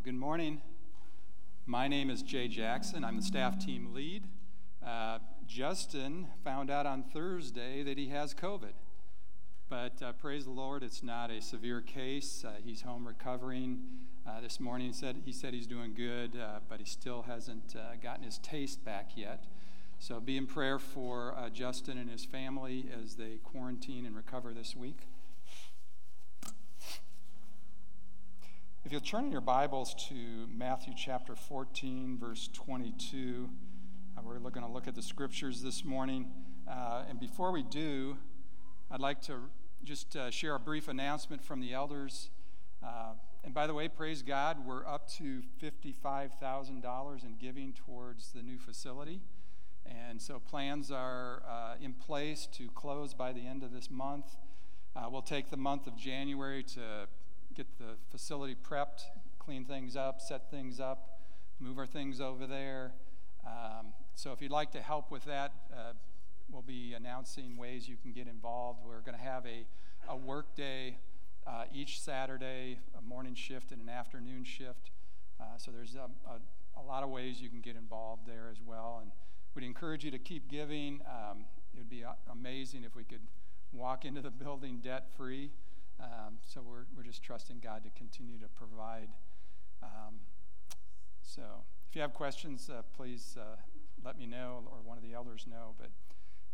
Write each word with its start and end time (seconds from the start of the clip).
Well, 0.00 0.12
good 0.14 0.18
morning. 0.18 0.62
My 1.66 1.86
name 1.86 2.08
is 2.08 2.22
Jay 2.22 2.48
Jackson. 2.48 3.04
I'm 3.04 3.16
the 3.16 3.22
staff 3.22 3.58
team 3.58 3.92
lead. 3.92 4.24
Uh, 4.82 5.18
Justin 5.46 6.28
found 6.42 6.70
out 6.70 6.86
on 6.86 7.02
Thursday 7.02 7.82
that 7.82 7.98
he 7.98 8.08
has 8.08 8.32
COVID. 8.32 8.72
But 9.68 10.00
uh, 10.02 10.12
praise 10.12 10.44
the 10.44 10.52
Lord, 10.52 10.82
it's 10.82 11.02
not 11.02 11.30
a 11.30 11.42
severe 11.42 11.82
case. 11.82 12.46
Uh, 12.46 12.52
he's 12.64 12.80
home 12.80 13.06
recovering. 13.06 13.80
Uh, 14.26 14.40
this 14.40 14.58
morning 14.58 14.86
he 14.86 14.92
said, 14.94 15.20
he 15.26 15.32
said 15.32 15.52
he's 15.52 15.66
doing 15.66 15.92
good, 15.92 16.34
uh, 16.34 16.60
but 16.66 16.78
he 16.78 16.86
still 16.86 17.20
hasn't 17.20 17.76
uh, 17.76 17.96
gotten 18.02 18.24
his 18.24 18.38
taste 18.38 18.82
back 18.82 19.10
yet. 19.16 19.44
So 19.98 20.18
be 20.18 20.38
in 20.38 20.46
prayer 20.46 20.78
for 20.78 21.36
Justin 21.52 21.98
and 21.98 22.08
his 22.08 22.24
family 22.24 22.86
as 23.04 23.16
they 23.16 23.38
quarantine 23.44 24.06
and 24.06 24.16
recover 24.16 24.54
this 24.54 24.74
week. 24.74 25.09
If 28.82 28.92
you'll 28.92 29.02
turn 29.02 29.26
in 29.26 29.30
your 29.30 29.42
Bibles 29.42 29.94
to 30.08 30.14
Matthew 30.50 30.94
chapter 30.96 31.36
14, 31.36 32.16
verse 32.18 32.48
22, 32.54 33.50
uh, 34.16 34.22
we're 34.24 34.38
going 34.38 34.66
to 34.66 34.72
look 34.72 34.88
at 34.88 34.94
the 34.94 35.02
scriptures 35.02 35.60
this 35.60 35.84
morning. 35.84 36.30
Uh, 36.66 37.04
and 37.06 37.20
before 37.20 37.52
we 37.52 37.62
do, 37.62 38.16
I'd 38.90 39.00
like 39.00 39.20
to 39.24 39.34
just 39.84 40.16
uh, 40.16 40.30
share 40.30 40.54
a 40.54 40.58
brief 40.58 40.88
announcement 40.88 41.44
from 41.44 41.60
the 41.60 41.74
elders. 41.74 42.30
Uh, 42.82 43.12
and 43.44 43.52
by 43.52 43.66
the 43.66 43.74
way, 43.74 43.86
praise 43.86 44.22
God, 44.22 44.64
we're 44.66 44.86
up 44.86 45.06
to 45.18 45.42
$55,000 45.62 47.22
in 47.22 47.36
giving 47.38 47.74
towards 47.74 48.32
the 48.32 48.42
new 48.42 48.56
facility. 48.56 49.20
And 49.84 50.22
so 50.22 50.38
plans 50.38 50.90
are 50.90 51.42
uh, 51.46 51.74
in 51.82 51.92
place 51.92 52.48
to 52.52 52.68
close 52.70 53.12
by 53.12 53.34
the 53.34 53.46
end 53.46 53.62
of 53.62 53.72
this 53.72 53.90
month. 53.90 54.38
We'll 55.10 55.22
take 55.22 55.50
the 55.50 55.56
month 55.56 55.86
of 55.86 55.96
January 55.96 56.62
to 56.62 57.08
get 57.54 57.66
the 57.78 57.96
facility 58.10 58.54
prepped, 58.54 59.02
clean 59.38 59.64
things 59.64 59.96
up, 59.96 60.20
set 60.20 60.50
things 60.50 60.80
up, 60.80 61.20
move 61.58 61.78
our 61.78 61.86
things 61.86 62.20
over 62.20 62.46
there. 62.46 62.92
Um, 63.46 63.92
so 64.14 64.32
if 64.32 64.42
you'd 64.42 64.50
like 64.50 64.72
to 64.72 64.80
help 64.80 65.10
with 65.10 65.24
that, 65.24 65.52
uh, 65.72 65.92
we'll 66.50 66.62
be 66.62 66.94
announcing 66.94 67.56
ways 67.56 67.88
you 67.88 67.96
can 67.96 68.12
get 68.12 68.26
involved. 68.26 68.80
We're 68.84 69.00
going 69.00 69.16
to 69.16 69.24
have 69.24 69.46
a, 69.46 69.66
a 70.08 70.16
work 70.16 70.54
day 70.54 70.96
uh, 71.46 71.64
each 71.72 72.00
Saturday, 72.00 72.78
a 72.98 73.02
morning 73.02 73.34
shift 73.34 73.72
and 73.72 73.80
an 73.80 73.88
afternoon 73.88 74.44
shift. 74.44 74.90
Uh, 75.40 75.44
so 75.56 75.70
there's 75.70 75.94
a, 75.94 76.08
a, 76.30 76.80
a, 76.80 76.82
lot 76.82 77.02
of 77.02 77.08
ways 77.08 77.40
you 77.40 77.48
can 77.48 77.60
get 77.60 77.76
involved 77.76 78.26
there 78.26 78.48
as 78.50 78.58
well. 78.64 78.98
And 79.02 79.10
we'd 79.54 79.64
encourage 79.64 80.04
you 80.04 80.10
to 80.10 80.18
keep 80.18 80.48
giving. 80.48 81.00
Um, 81.06 81.44
it 81.74 81.78
would 81.78 81.90
be 81.90 82.04
amazing 82.30 82.84
if 82.84 82.94
we 82.94 83.04
could 83.04 83.22
walk 83.72 84.04
into 84.04 84.20
the 84.20 84.30
building 84.44 84.80
debt 84.82 85.06
free. 85.16 85.50
Um, 86.02 86.38
so 86.42 86.62
we're, 86.62 86.84
we're 86.96 87.02
just 87.02 87.22
trusting 87.22 87.60
God 87.62 87.84
to 87.84 87.90
continue 87.90 88.38
to 88.38 88.48
provide. 88.48 89.08
Um, 89.82 90.20
so 91.22 91.42
if 91.88 91.94
you 91.94 92.02
have 92.02 92.14
questions, 92.14 92.70
uh, 92.70 92.82
please 92.96 93.36
uh, 93.38 93.56
let 94.04 94.18
me 94.18 94.26
know 94.26 94.62
or 94.70 94.78
one 94.82 94.96
of 94.96 95.02
the 95.02 95.12
elders 95.12 95.46
know. 95.48 95.74
But 95.78 95.90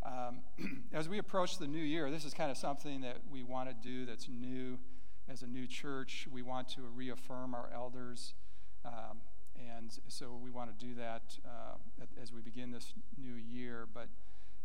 um, 0.06 0.40
as 0.92 1.08
we 1.08 1.18
approach 1.18 1.58
the 1.58 1.66
new 1.66 1.82
year, 1.82 2.10
this 2.10 2.24
is 2.24 2.34
kind 2.34 2.50
of 2.50 2.56
something 2.56 3.02
that 3.02 3.18
we 3.30 3.42
want 3.42 3.68
to 3.68 3.88
do 3.88 4.04
that's 4.04 4.28
new 4.28 4.78
as 5.28 5.42
a 5.42 5.46
new 5.46 5.66
church. 5.66 6.26
We 6.30 6.42
want 6.42 6.68
to 6.70 6.82
reaffirm 6.94 7.54
our 7.54 7.70
elders. 7.72 8.34
Um, 8.84 9.20
and 9.56 9.98
so 10.08 10.38
we 10.42 10.50
want 10.50 10.76
to 10.76 10.86
do 10.86 10.94
that 10.94 11.38
uh, 11.44 11.76
as 12.20 12.32
we 12.32 12.40
begin 12.40 12.70
this 12.70 12.92
new 13.16 13.34
year. 13.34 13.86
But 13.92 14.08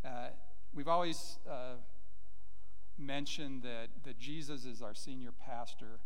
uh, 0.04 0.28
we've 0.74 0.88
always 0.88 1.38
uh, 1.48 1.76
mentioned 2.98 3.62
that, 3.62 3.88
that 4.04 4.18
Jesus 4.18 4.64
is 4.64 4.82
our 4.82 4.94
senior 4.94 5.32
pastor 5.32 6.00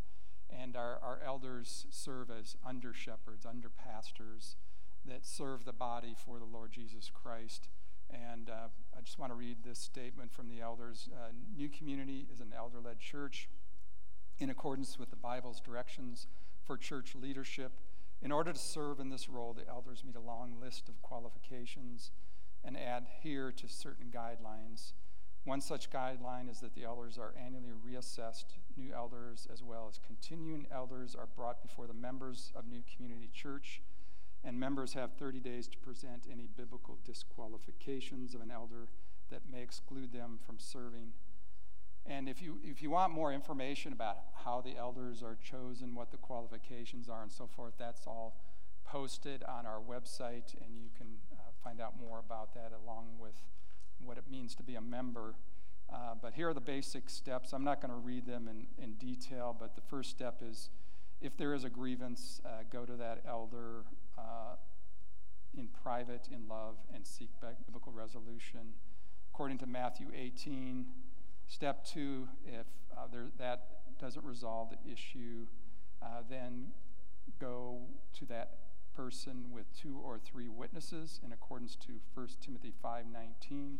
and 0.48 0.76
our, 0.76 0.98
our 1.02 1.20
elders 1.24 1.86
serve 1.90 2.30
as 2.30 2.56
under 2.64 2.92
shepherds, 2.92 3.44
under 3.44 3.68
pastors 3.68 4.56
that 5.04 5.26
serve 5.26 5.64
the 5.64 5.72
body 5.72 6.14
for 6.16 6.38
the 6.38 6.44
Lord 6.44 6.72
Jesus 6.72 7.10
Christ. 7.12 7.68
And 8.10 8.48
uh, 8.48 8.68
I 8.96 9.00
just 9.02 9.18
want 9.18 9.32
to 9.32 9.36
read 9.36 9.58
this 9.64 9.78
statement 9.78 10.32
from 10.32 10.48
the 10.48 10.60
elders. 10.60 11.08
Uh, 11.12 11.32
New 11.56 11.68
Community 11.68 12.26
is 12.32 12.40
an 12.40 12.52
elder 12.56 12.78
led 12.80 13.00
church 13.00 13.48
in 14.38 14.50
accordance 14.50 14.98
with 14.98 15.10
the 15.10 15.16
Bible's 15.16 15.60
directions 15.60 16.26
for 16.64 16.76
church 16.76 17.14
leadership. 17.14 17.72
In 18.22 18.32
order 18.32 18.52
to 18.52 18.58
serve 18.58 19.00
in 19.00 19.10
this 19.10 19.28
role, 19.28 19.52
the 19.52 19.68
elders 19.68 20.02
meet 20.04 20.16
a 20.16 20.20
long 20.20 20.54
list 20.60 20.88
of 20.88 21.02
qualifications 21.02 22.10
and 22.64 22.76
adhere 22.76 23.52
to 23.52 23.68
certain 23.68 24.06
guidelines. 24.10 24.92
One 25.46 25.60
such 25.60 25.90
guideline 25.90 26.50
is 26.50 26.58
that 26.58 26.74
the 26.74 26.82
elders 26.82 27.18
are 27.18 27.32
annually 27.40 27.70
reassessed. 27.70 28.46
New 28.76 28.92
elders, 28.92 29.46
as 29.50 29.62
well 29.62 29.86
as 29.88 30.00
continuing 30.04 30.66
elders, 30.72 31.14
are 31.14 31.28
brought 31.36 31.62
before 31.62 31.86
the 31.86 31.94
members 31.94 32.50
of 32.56 32.66
New 32.66 32.82
Community 32.92 33.30
Church, 33.32 33.80
and 34.42 34.58
members 34.58 34.94
have 34.94 35.12
30 35.12 35.38
days 35.38 35.68
to 35.68 35.78
present 35.78 36.24
any 36.30 36.48
biblical 36.56 36.98
disqualifications 37.04 38.34
of 38.34 38.40
an 38.40 38.50
elder 38.50 38.88
that 39.30 39.42
may 39.48 39.62
exclude 39.62 40.12
them 40.12 40.40
from 40.44 40.58
serving. 40.58 41.12
And 42.04 42.28
if 42.28 42.42
you, 42.42 42.58
if 42.64 42.82
you 42.82 42.90
want 42.90 43.12
more 43.12 43.32
information 43.32 43.92
about 43.92 44.18
how 44.44 44.60
the 44.60 44.76
elders 44.76 45.22
are 45.22 45.36
chosen, 45.40 45.94
what 45.94 46.10
the 46.10 46.16
qualifications 46.16 47.08
are, 47.08 47.22
and 47.22 47.30
so 47.30 47.46
forth, 47.46 47.74
that's 47.78 48.04
all 48.04 48.34
posted 48.84 49.44
on 49.44 49.64
our 49.64 49.78
website, 49.78 50.60
and 50.60 50.76
you 50.76 50.88
can 50.98 51.06
uh, 51.32 51.36
find 51.62 51.80
out 51.80 51.94
more 52.00 52.18
about 52.18 52.52
that 52.54 52.72
along 52.84 53.10
with 53.20 53.36
what 54.06 54.18
it 54.18 54.24
means 54.30 54.54
to 54.56 54.62
be 54.62 54.74
a 54.74 54.80
member. 54.80 55.34
Uh, 55.92 56.14
but 56.20 56.34
here 56.34 56.48
are 56.48 56.54
the 56.54 56.60
basic 56.60 57.08
steps. 57.08 57.52
I'm 57.52 57.64
not 57.64 57.80
going 57.80 57.92
to 57.92 57.98
read 57.98 58.26
them 58.26 58.48
in, 58.48 58.66
in 58.82 58.94
detail, 58.94 59.56
but 59.58 59.74
the 59.74 59.82
first 59.82 60.10
step 60.10 60.42
is 60.42 60.70
if 61.20 61.36
there 61.36 61.54
is 61.54 61.64
a 61.64 61.70
grievance, 61.70 62.40
uh, 62.44 62.64
go 62.70 62.84
to 62.84 62.92
that 62.94 63.22
elder 63.26 63.84
uh, 64.18 64.56
in 65.56 65.68
private, 65.82 66.28
in 66.30 66.46
love, 66.48 66.76
and 66.94 67.06
seek 67.06 67.30
biblical 67.66 67.92
resolution. 67.92 68.74
According 69.32 69.58
to 69.58 69.66
Matthew 69.66 70.06
18, 70.14 70.86
step 71.46 71.84
two, 71.84 72.28
if 72.46 72.66
uh, 72.96 73.06
there, 73.10 73.26
that 73.38 73.98
doesn't 74.00 74.24
resolve 74.24 74.70
the 74.70 74.92
issue, 74.92 75.46
uh, 76.02 76.22
then 76.28 76.68
go 77.40 77.80
to 78.18 78.26
that 78.26 78.58
person 78.94 79.44
with 79.50 79.66
two 79.74 80.00
or 80.02 80.18
three 80.18 80.48
witnesses 80.48 81.20
in 81.24 81.32
accordance 81.32 81.76
to 81.76 82.00
1 82.14 82.28
Timothy 82.40 82.72
5:19. 82.82 83.78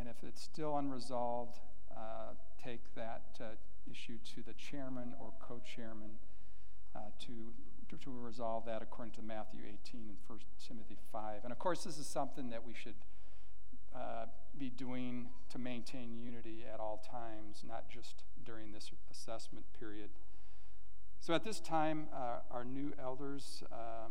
And 0.00 0.08
if 0.08 0.26
it's 0.26 0.42
still 0.42 0.78
unresolved, 0.78 1.58
uh, 1.94 2.32
take 2.64 2.80
that 2.94 3.22
uh, 3.38 3.44
issue 3.90 4.16
to 4.34 4.42
the 4.42 4.54
chairman 4.54 5.12
or 5.20 5.34
co-chairman 5.38 6.12
uh, 6.96 7.00
to, 7.26 7.98
to 7.98 8.10
resolve 8.10 8.64
that 8.64 8.80
according 8.80 9.12
to 9.16 9.22
Matthew 9.22 9.60
18 9.60 10.00
and 10.08 10.16
1 10.26 10.38
Timothy 10.66 10.96
5. 11.12 11.44
And 11.44 11.52
of 11.52 11.58
course, 11.58 11.84
this 11.84 11.98
is 11.98 12.06
something 12.06 12.48
that 12.48 12.66
we 12.66 12.72
should 12.72 12.94
uh, 13.94 14.24
be 14.58 14.70
doing 14.70 15.28
to 15.50 15.58
maintain 15.58 16.16
unity 16.16 16.64
at 16.72 16.80
all 16.80 17.04
times, 17.10 17.62
not 17.68 17.90
just 17.90 18.22
during 18.46 18.72
this 18.72 18.90
assessment 19.10 19.66
period. 19.78 20.08
So 21.18 21.34
at 21.34 21.44
this 21.44 21.60
time, 21.60 22.06
uh, 22.14 22.38
our 22.50 22.64
new 22.64 22.94
elders, 22.98 23.62
uh, 23.70 24.08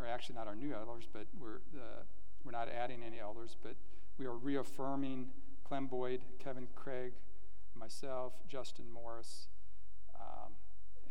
or 0.00 0.06
actually 0.06 0.36
not 0.36 0.46
our 0.46 0.56
new 0.56 0.72
elders, 0.72 1.06
but 1.12 1.26
we're, 1.38 1.60
uh, 1.76 2.04
we're 2.42 2.52
not 2.52 2.70
adding 2.70 3.02
any 3.06 3.20
elders, 3.20 3.54
but 3.62 3.76
we 4.18 4.26
are 4.26 4.36
reaffirming 4.36 5.28
Clem 5.64 5.86
Boyd, 5.86 6.20
Kevin 6.40 6.66
Craig, 6.74 7.12
myself, 7.74 8.32
Justin 8.48 8.90
Morris. 8.92 9.48
Um, 10.20 10.54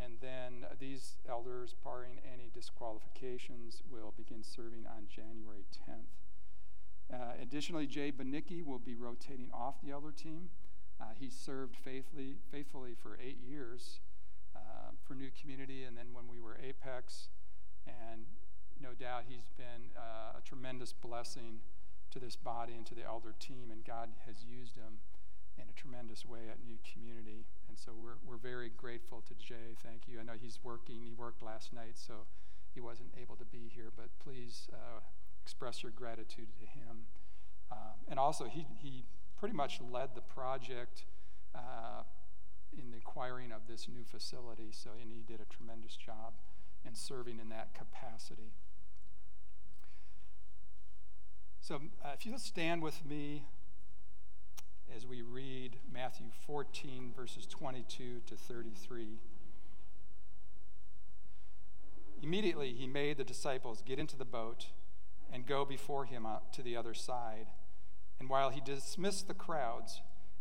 and 0.04 0.16
then 0.22 0.66
these 0.80 1.14
elders, 1.28 1.74
barring 1.84 2.20
any 2.32 2.52
disqualifications, 2.54 3.82
will 3.90 4.14
begin 4.18 4.44
serving 4.44 4.86
on 4.86 5.08
January 5.08 5.66
10th. 5.88 7.14
Uh, 7.14 7.42
additionally, 7.42 7.88
Jay 7.88 8.12
Benicki 8.12 8.66
will 8.66 8.80
be 8.80 8.94
rotating 8.94 9.50
off 9.54 9.76
the 9.82 9.92
elder 9.92 10.12
team. 10.12 10.50
Uh, 11.00 11.06
he 11.18 11.30
served 11.30 11.78
faithfully, 11.78 12.36
faithfully 12.52 12.94
for 13.02 13.18
eight 13.24 13.38
years 13.42 14.02
uh, 14.54 14.92
for 15.06 15.16
New 15.16 15.30
Community, 15.40 15.84
and 15.84 15.96
then 15.96 16.08
when 16.12 16.28
we 16.28 16.42
were 16.42 16.58
Apex, 16.62 17.30
and 17.88 18.26
no 18.82 18.90
doubt 18.94 19.24
he's 19.30 19.46
been 19.56 19.92
uh, 19.96 20.38
a 20.38 20.42
tremendous 20.44 20.92
blessing 20.92 21.62
to 22.12 22.20
this 22.20 22.36
body 22.36 22.74
and 22.74 22.86
to 22.86 22.96
the 22.96 23.04
elder 23.04 23.34
team, 23.40 23.70
and 23.72 23.84
God 23.86 24.10
has 24.26 24.44
used 24.44 24.76
him 24.76 25.00
in 25.58 25.64
a 25.70 25.80
tremendous 25.80 26.26
way 26.26 26.50
at 26.50 26.58
New 26.66 26.78
Community. 26.94 27.46
And 27.68 27.78
so 27.78 27.92
we're, 27.96 28.18
we're 28.26 28.38
very 28.38 28.70
grateful 28.76 29.24
to 29.28 29.34
Jay. 29.36 29.76
Thank 29.84 30.08
you. 30.08 30.20
I 30.20 30.24
know 30.24 30.38
he's 30.40 30.60
working, 30.64 31.02
he 31.04 31.12
worked 31.12 31.42
last 31.42 31.74
night, 31.74 31.96
so 31.96 32.26
he 32.74 32.82
wasn't 32.82 33.10
able 33.20 33.36
to 33.36 33.46
be 33.46 33.72
here, 33.74 33.92
but 33.96 34.10
please 34.24 34.68
uh, 34.72 35.00
express 35.42 35.84
your 35.84 35.92
gratitude 35.92 36.48
to 36.60 36.66
him. 36.66 37.06
Um, 37.72 38.00
and 38.08 38.20
also, 38.20 38.46
he, 38.46 38.66
he 38.76 39.04
pretty 39.38 39.56
much 39.56 39.80
led 39.82 40.16
the 40.16 40.22
project. 40.22 41.06
Uh, 41.56 42.04
in 42.78 42.92
the 42.92 42.98
acquiring 42.98 43.52
of 43.52 43.62
this 43.68 43.88
new 43.88 44.04
facility. 44.04 44.70
So, 44.72 44.92
and 45.02 45.12
he 45.12 45.22
did 45.22 45.42
a 45.42 45.46
tremendous 45.46 45.96
job 45.96 46.34
in 46.86 46.96
serving 46.96 47.40
in 47.40 47.50
that 47.50 47.74
capacity. 47.74 48.54
So, 51.68 51.82
uh, 52.02 52.12
if 52.14 52.26
you'll 52.26 52.40
stand 52.40 52.82
with 52.82 53.06
me 53.06 53.44
as 54.96 55.06
we 55.06 55.22
read 55.22 55.76
Matthew 55.92 56.28
14, 56.46 57.12
verses 57.14 57.46
22 57.46 58.22
to 58.26 58.36
33. 58.38 59.18
Immediately, 62.24 62.72
he 62.72 62.88
made 62.88 63.18
the 63.18 63.26
disciples 63.26 63.84
get 63.86 64.00
into 64.00 64.16
the 64.16 64.24
boat 64.24 64.68
and 65.30 65.46
go 65.46 65.66
before 65.66 66.06
him 66.06 66.26
to 66.54 66.62
the 66.62 66.78
other 66.78 66.94
side. 66.94 67.48
And 68.18 68.30
while 68.30 68.50
he 68.50 68.62
dismissed 68.62 69.28
the 69.28 69.34
crowds, 69.34 70.00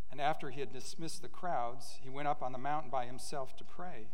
and 0.09 0.21
after 0.21 0.49
he 0.49 0.61
had 0.61 0.71
dismissed 0.71 1.21
the 1.21 1.27
crowds, 1.27 1.97
he 2.01 2.09
went 2.09 2.29
up 2.29 2.41
on 2.41 2.53
the 2.53 2.57
mountain 2.57 2.89
by 2.89 3.05
himself 3.05 3.53
to 3.57 3.65
pray. 3.65 4.11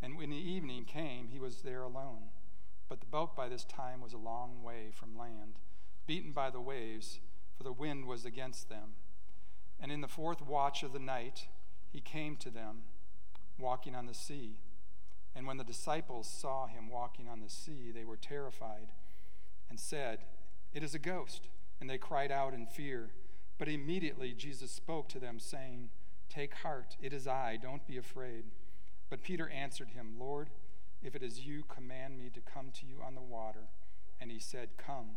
And 0.00 0.16
when 0.16 0.30
the 0.30 0.36
evening 0.36 0.86
came, 0.86 1.28
he 1.28 1.38
was 1.38 1.60
there 1.60 1.82
alone. 1.82 2.30
But 2.88 3.00
the 3.00 3.06
boat 3.06 3.36
by 3.36 3.50
this 3.50 3.64
time 3.64 4.00
was 4.00 4.14
a 4.14 4.16
long 4.16 4.62
way 4.62 4.88
from 4.90 5.18
land, 5.18 5.58
beaten 6.06 6.32
by 6.32 6.50
the 6.50 6.60
waves, 6.60 7.20
for 7.56 7.64
the 7.64 7.72
wind 7.72 8.06
was 8.06 8.24
against 8.24 8.68
them. 8.68 8.94
And 9.80 9.90
in 9.90 10.00
the 10.00 10.08
fourth 10.08 10.42
watch 10.42 10.82
of 10.82 10.92
the 10.92 10.98
night, 10.98 11.46
he 11.90 12.00
came 12.00 12.36
to 12.36 12.50
them, 12.50 12.82
walking 13.58 13.94
on 13.94 14.06
the 14.06 14.14
sea. 14.14 14.58
And 15.34 15.46
when 15.46 15.56
the 15.56 15.64
disciples 15.64 16.28
saw 16.28 16.66
him 16.66 16.88
walking 16.88 17.28
on 17.28 17.40
the 17.40 17.48
sea, 17.48 17.90
they 17.92 18.04
were 18.04 18.16
terrified 18.16 18.92
and 19.68 19.78
said, 19.78 20.20
It 20.74 20.82
is 20.82 20.94
a 20.94 20.98
ghost. 20.98 21.48
And 21.80 21.88
they 21.88 21.98
cried 21.98 22.30
out 22.30 22.52
in 22.52 22.66
fear. 22.66 23.10
But 23.58 23.68
immediately 23.68 24.32
Jesus 24.32 24.70
spoke 24.70 25.08
to 25.10 25.18
them, 25.18 25.38
saying, 25.38 25.90
Take 26.28 26.54
heart, 26.54 26.96
it 27.00 27.12
is 27.12 27.26
I, 27.26 27.58
don't 27.60 27.86
be 27.86 27.96
afraid. 27.96 28.44
But 29.08 29.22
Peter 29.22 29.48
answered 29.48 29.90
him, 29.90 30.14
Lord, 30.18 30.50
if 31.02 31.14
it 31.14 31.22
is 31.22 31.40
you, 31.40 31.64
command 31.68 32.18
me 32.18 32.30
to 32.34 32.40
come 32.40 32.70
to 32.80 32.86
you 32.86 32.96
on 33.04 33.14
the 33.14 33.20
water. 33.20 33.68
And 34.20 34.30
he 34.30 34.38
said, 34.38 34.70
Come. 34.76 35.16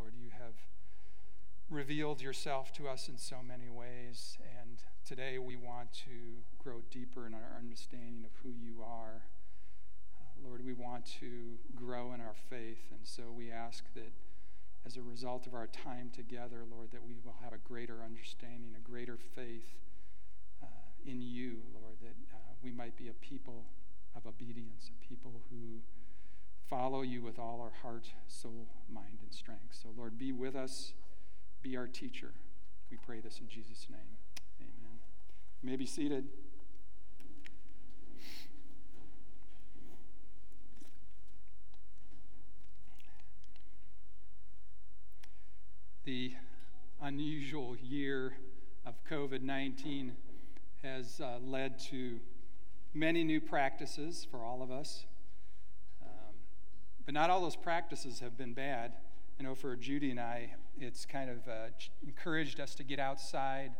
Lord, 0.00 0.14
you 0.18 0.30
have 0.30 0.54
revealed 1.68 2.22
yourself 2.22 2.72
to 2.72 2.88
us 2.88 3.06
in 3.08 3.18
so 3.18 3.36
many 3.46 3.68
ways, 3.68 4.38
and 4.58 4.78
today 5.04 5.38
we 5.38 5.56
want 5.56 5.92
to 5.92 6.40
grow 6.58 6.80
deeper 6.90 7.26
in 7.26 7.34
our 7.34 7.52
understanding 7.58 8.24
of 8.24 8.30
who 8.42 8.48
you 8.48 8.82
are. 8.82 9.24
Uh, 10.18 10.48
Lord, 10.48 10.64
we 10.64 10.72
want 10.72 11.04
to 11.20 11.58
grow 11.76 12.14
in 12.14 12.20
our 12.22 12.34
faith, 12.48 12.80
and 12.90 13.00
so 13.02 13.24
we 13.30 13.50
ask 13.50 13.84
that 13.92 14.10
as 14.86 14.96
a 14.96 15.02
result 15.02 15.46
of 15.46 15.52
our 15.52 15.66
time 15.66 16.10
together, 16.14 16.64
Lord, 16.70 16.92
that 16.92 17.04
we 17.04 17.12
will 17.22 17.36
have 17.44 17.52
a 17.52 17.58
greater 17.58 17.98
understanding, 18.02 18.74
a 18.74 18.80
greater 18.80 19.18
faith 19.34 19.74
uh, 20.62 20.66
in 21.04 21.20
you, 21.20 21.58
Lord, 21.74 21.96
that 22.00 22.16
uh, 22.32 22.38
we 22.62 22.72
might 22.72 22.96
be 22.96 23.08
a 23.08 23.14
people 23.20 23.66
of 24.16 24.26
obedience, 24.26 24.88
a 24.88 25.06
people 25.06 25.42
who 25.50 25.82
follow 26.70 27.02
you 27.02 27.20
with 27.20 27.36
all 27.36 27.60
our 27.60 27.72
heart, 27.82 28.06
soul, 28.28 28.68
mind, 28.88 29.18
and 29.22 29.34
strength. 29.34 29.76
So, 29.82 29.88
Lord, 29.98 30.16
be 30.16 30.30
with 30.30 30.54
us, 30.54 30.92
be 31.62 31.76
our 31.76 31.88
teacher. 31.88 32.30
We 32.92 32.96
pray 32.96 33.18
this 33.18 33.40
in 33.40 33.48
Jesus' 33.48 33.88
name. 33.90 33.98
Amen. 34.60 35.00
You 35.62 35.70
may 35.70 35.76
be 35.76 35.84
seated. 35.84 36.28
The 46.04 46.34
unusual 47.02 47.76
year 47.82 48.36
of 48.86 48.94
COVID 49.10 49.42
19 49.42 50.12
has 50.84 51.20
uh, 51.20 51.38
led 51.44 51.80
to 51.90 52.20
many 52.94 53.24
new 53.24 53.40
practices 53.40 54.26
for 54.30 54.44
all 54.44 54.62
of 54.62 54.70
us. 54.70 55.04
But 57.10 57.14
not 57.14 57.28
all 57.28 57.40
those 57.40 57.56
practices 57.56 58.20
have 58.20 58.38
been 58.38 58.54
bad. 58.54 58.92
I 59.40 59.42
know 59.42 59.56
for 59.56 59.74
Judy 59.74 60.12
and 60.12 60.20
I, 60.20 60.54
it's 60.78 61.04
kind 61.04 61.28
of 61.28 61.38
uh, 61.48 61.70
encouraged 62.06 62.60
us 62.60 62.76
to 62.76 62.84
get 62.84 63.00
outside, 63.00 63.72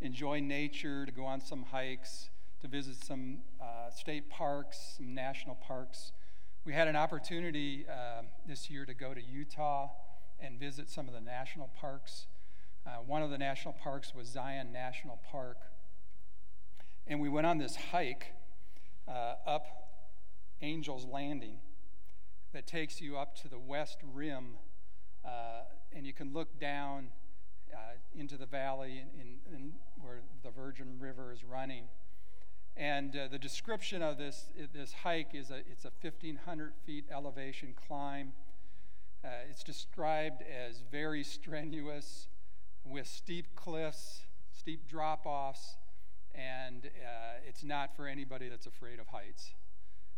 enjoy 0.00 0.40
nature, 0.40 1.06
to 1.06 1.12
go 1.12 1.24
on 1.24 1.40
some 1.40 1.66
hikes, 1.70 2.30
to 2.62 2.66
visit 2.66 2.96
some 2.96 3.42
uh, 3.62 3.90
state 3.90 4.28
parks, 4.28 4.94
some 4.96 5.14
national 5.14 5.54
parks. 5.54 6.10
We 6.64 6.72
had 6.72 6.88
an 6.88 6.96
opportunity 6.96 7.86
uh, 7.88 8.22
this 8.44 8.68
year 8.68 8.84
to 8.86 8.92
go 8.92 9.14
to 9.14 9.22
Utah 9.22 9.90
and 10.40 10.58
visit 10.58 10.90
some 10.90 11.06
of 11.06 11.14
the 11.14 11.20
national 11.20 11.70
parks. 11.78 12.26
Uh, 12.84 12.96
one 13.06 13.22
of 13.22 13.30
the 13.30 13.38
national 13.38 13.74
parks 13.74 14.16
was 14.16 14.26
Zion 14.26 14.72
National 14.72 15.20
Park. 15.30 15.58
And 17.06 17.20
we 17.20 17.28
went 17.28 17.46
on 17.46 17.58
this 17.58 17.76
hike 17.92 18.34
uh, 19.06 19.34
up 19.46 19.64
Angel's 20.60 21.06
Landing 21.06 21.58
that 22.54 22.66
takes 22.68 23.00
you 23.00 23.18
up 23.18 23.34
to 23.34 23.48
the 23.48 23.58
west 23.58 23.98
rim, 24.14 24.56
uh, 25.24 25.62
and 25.92 26.06
you 26.06 26.12
can 26.12 26.32
look 26.32 26.58
down 26.60 27.08
uh, 27.72 27.78
into 28.14 28.36
the 28.36 28.46
valley 28.46 29.04
in, 29.20 29.54
in, 29.54 29.72
where 30.00 30.20
the 30.44 30.50
Virgin 30.50 30.96
River 31.00 31.32
is 31.32 31.42
running. 31.44 31.84
And 32.76 33.16
uh, 33.16 33.28
the 33.30 33.38
description 33.38 34.02
of 34.02 34.18
this, 34.18 34.46
this 34.72 34.92
hike 34.92 35.34
is 35.34 35.50
a, 35.50 35.58
it's 35.70 35.84
a 35.84 35.90
1,500 36.00 36.72
feet 36.86 37.04
elevation 37.12 37.74
climb. 37.86 38.32
Uh, 39.24 39.28
it's 39.50 39.64
described 39.64 40.42
as 40.42 40.82
very 40.92 41.24
strenuous 41.24 42.28
with 42.84 43.08
steep 43.08 43.56
cliffs, 43.56 44.20
steep 44.52 44.88
drop 44.88 45.26
offs, 45.26 45.76
and 46.34 46.86
uh, 46.86 47.40
it's 47.48 47.64
not 47.64 47.96
for 47.96 48.06
anybody 48.06 48.48
that's 48.48 48.66
afraid 48.66 49.00
of 49.00 49.08
heights. 49.08 49.50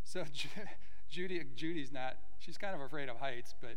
So 0.04 0.24
Judy, 1.08 1.42
Judy's 1.54 1.92
not, 1.92 2.16
she's 2.38 2.58
kind 2.58 2.74
of 2.74 2.80
afraid 2.80 3.08
of 3.08 3.18
heights, 3.18 3.54
but 3.60 3.76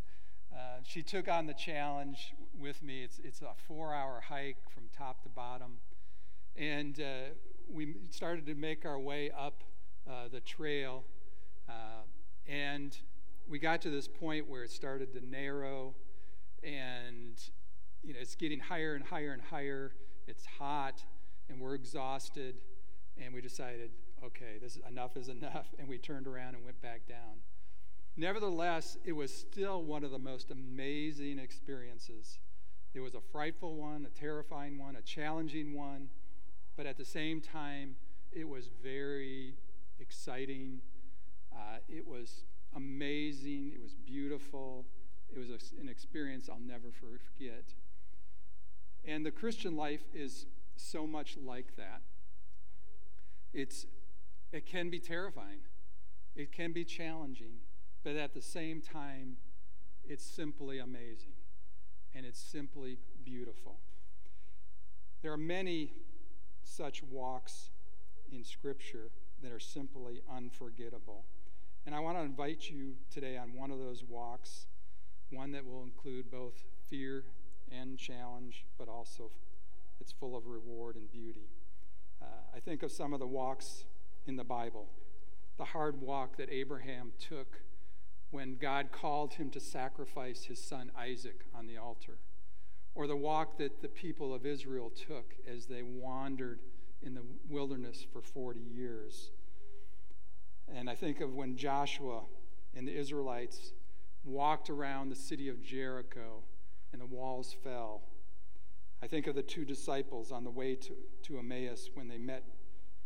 uh, 0.54 0.80
she 0.84 1.02
took 1.04 1.28
on 1.28 1.46
the 1.46 1.54
challenge 1.54 2.34
with 2.60 2.82
me. 2.84 3.04
It's, 3.04 3.20
it's 3.24 3.42
a 3.42 3.54
four 3.68 3.94
hour 3.94 4.22
hike 4.28 4.58
from 4.74 4.84
top 4.98 5.24
to 5.24 5.30
bottom. 5.30 5.78
And 6.56 7.00
uh, 7.00 7.34
we 7.72 7.96
started 8.10 8.46
to 8.48 8.56
make 8.56 8.86
our 8.86 9.00
way 9.00 9.32
up 9.32 9.64
uh, 10.10 10.28
the 10.32 10.40
trail. 10.40 11.04
Uh, 11.70 12.04
and 12.48 12.98
we 13.48 13.60
got 13.60 13.82
to 13.82 13.90
this 13.90 14.08
point 14.08 14.50
where 14.50 14.64
it 14.64 14.72
started 14.72 15.14
to 15.14 15.26
narrow 15.26 15.94
and 16.64 17.42
you 18.04 18.14
know 18.14 18.20
it's 18.20 18.36
getting 18.36 18.60
higher 18.60 18.96
and 18.96 19.06
higher 19.06 19.32
and 19.32 19.42
higher 19.42 19.94
it's 20.28 20.46
hot 20.46 21.04
and 21.50 21.60
we're 21.60 21.76
exhausted 21.76 22.56
and 23.18 23.34
we 23.34 23.42
decided 23.42 23.92
okay 24.24 24.58
this 24.62 24.76
is, 24.76 24.82
enough 24.88 25.16
is 25.18 25.30
enough 25.30 25.68
and 25.80 25.88
we 25.88 25.98
turned 25.98 26.28
around 26.28 26.56
and 26.56 26.64
went 26.64 26.82
back 26.82 27.08
down 27.08 27.42
nevertheless 28.18 28.98
it 29.06 29.14
was 29.14 29.34
still 29.34 29.82
one 29.82 30.04
of 30.04 30.12
the 30.12 30.20
most 30.20 30.52
amazing 30.52 31.40
experiences 31.40 32.40
it 32.94 33.00
was 33.00 33.16
a 33.16 33.22
frightful 33.32 33.76
one 33.76 34.06
a 34.06 34.20
terrifying 34.20 34.78
one 34.78 34.96
a 34.96 35.02
challenging 35.02 35.74
one 35.74 36.10
but 36.76 36.86
at 36.86 36.98
the 36.98 37.06
same 37.06 37.42
time 37.42 37.96
it 38.32 38.48
was 38.48 38.70
very 38.84 39.54
exciting 40.00 40.82
uh, 41.52 41.78
it 41.88 42.08
was 42.08 42.44
amazing. 42.76 43.72
It 43.74 43.82
was 43.82 43.94
beautiful. 43.94 44.86
It 45.34 45.40
was 45.40 45.50
a, 45.50 45.82
an 45.82 45.90
experience 45.90 46.50
I'll 46.50 46.60
never 46.60 46.92
forget. 46.92 47.64
And 49.06 49.26
the 49.26 49.32
Christian 49.32 49.76
life 49.76 50.04
is 50.14 50.46
so 50.76 51.08
much 51.08 51.38
like 51.44 51.76
that. 51.78 52.02
It's, 53.54 53.86
it 54.52 54.66
can 54.66 54.90
be 54.90 55.00
terrifying, 55.00 55.60
it 56.36 56.52
can 56.52 56.72
be 56.72 56.84
challenging, 56.84 57.60
but 58.04 58.16
at 58.16 58.34
the 58.34 58.42
same 58.42 58.82
time, 58.82 59.38
it's 60.08 60.26
simply 60.26 60.80
amazing 60.80 61.34
and 62.16 62.26
it's 62.26 62.40
simply 62.40 62.98
beautiful. 63.24 63.78
There 65.22 65.32
are 65.32 65.38
many 65.38 65.92
such 66.64 67.04
walks 67.04 67.70
in 68.32 68.44
Scripture 68.44 69.12
that 69.44 69.52
are 69.52 69.60
simply 69.60 70.22
unforgettable. 70.32 71.26
And 71.86 71.96
I 71.96 72.00
want 72.00 72.18
to 72.18 72.24
invite 72.24 72.70
you 72.70 72.96
today 73.12 73.38
on 73.38 73.54
one 73.54 73.72
of 73.72 73.80
those 73.80 74.04
walks, 74.04 74.66
one 75.32 75.52
that 75.52 75.66
will 75.66 75.84
include 75.84 76.32
both 76.32 76.64
fear 76.90 77.24
and 77.72 77.98
challenge, 77.98 78.66
but 78.78 78.88
also 78.88 79.30
it's 80.00 80.12
full 80.12 80.36
of 80.36 80.48
reward 80.48 80.96
and 80.96 81.12
beauty. 81.12 81.50
Uh, 82.22 82.26
I 82.56 82.60
think 82.60 82.84
of 82.84 82.92
some 82.92 83.14
of 83.14 83.20
the 83.20 83.28
walks 83.28 83.86
in 84.30 84.38
the 84.38 84.44
Bible, 84.46 84.88
the 85.58 85.66
hard 85.66 86.02
walk 86.02 86.38
that 86.38 86.50
Abraham 86.50 87.12
took 87.20 87.60
when 88.32 88.56
God 88.56 88.94
called 88.94 89.34
him 89.34 89.50
to 89.50 89.60
sacrifice 89.60 90.46
his 90.46 90.64
son 90.64 90.92
Isaac 90.98 91.44
on 91.54 91.68
the 91.68 91.76
altar, 91.76 92.18
or 92.96 93.08
the 93.08 93.18
walk 93.18 93.58
that 93.58 93.82
the 93.82 93.90
people 93.90 94.34
of 94.34 94.46
Israel 94.46 94.90
took 94.90 95.34
as 95.46 95.66
they 95.66 95.84
wandered 95.84 96.62
in 97.02 97.16
the 97.16 97.24
wilderness 97.50 98.06
for 98.14 98.22
40 98.22 98.62
years 98.62 99.32
and 100.76 100.90
I 100.90 100.96
think 100.96 101.22
of 101.22 101.34
when 101.34 101.56
Joshua 101.56 102.22
and 102.76 102.88
the 102.88 102.96
Israelites 102.96 103.74
walked 104.24 104.70
around 104.70 105.10
the 105.10 105.16
city 105.16 105.50
of 105.50 105.62
Jericho 105.64 106.44
and 106.92 107.02
the 107.02 107.06
walls 107.06 107.56
fell. 107.64 108.02
I 109.02 109.08
think 109.08 109.28
of 109.28 109.36
the 109.36 109.42
two 109.42 109.66
disciples 109.66 110.32
on 110.32 110.44
the 110.44 110.50
way 110.50 110.76
to, 110.76 110.94
to 111.24 111.40
Emmaus 111.40 111.90
when 111.94 112.08
they 112.08 112.18
met 112.18 112.44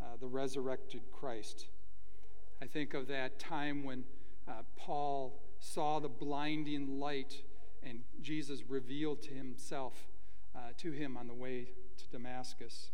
uh, 0.04 0.18
the 0.20 0.28
resurrected 0.28 1.02
Christ. 1.12 1.68
I 2.62 2.66
think 2.66 2.94
of 2.94 3.08
that 3.08 3.40
time 3.40 3.84
when 3.84 4.04
uh, 4.48 4.64
Paul 4.76 5.40
saw 5.60 6.00
the 6.00 6.10
blinding 6.10 7.00
light 7.00 7.42
and 7.82 8.02
Jesus 8.22 8.62
revealed 8.68 9.22
to 9.24 9.34
himself 9.34 9.94
uh, 10.56 10.60
to 10.78 10.92
him 10.92 11.18
on 11.18 11.28
the 11.28 11.34
way 11.34 11.70
to 11.98 12.08
Damascus. 12.10 12.92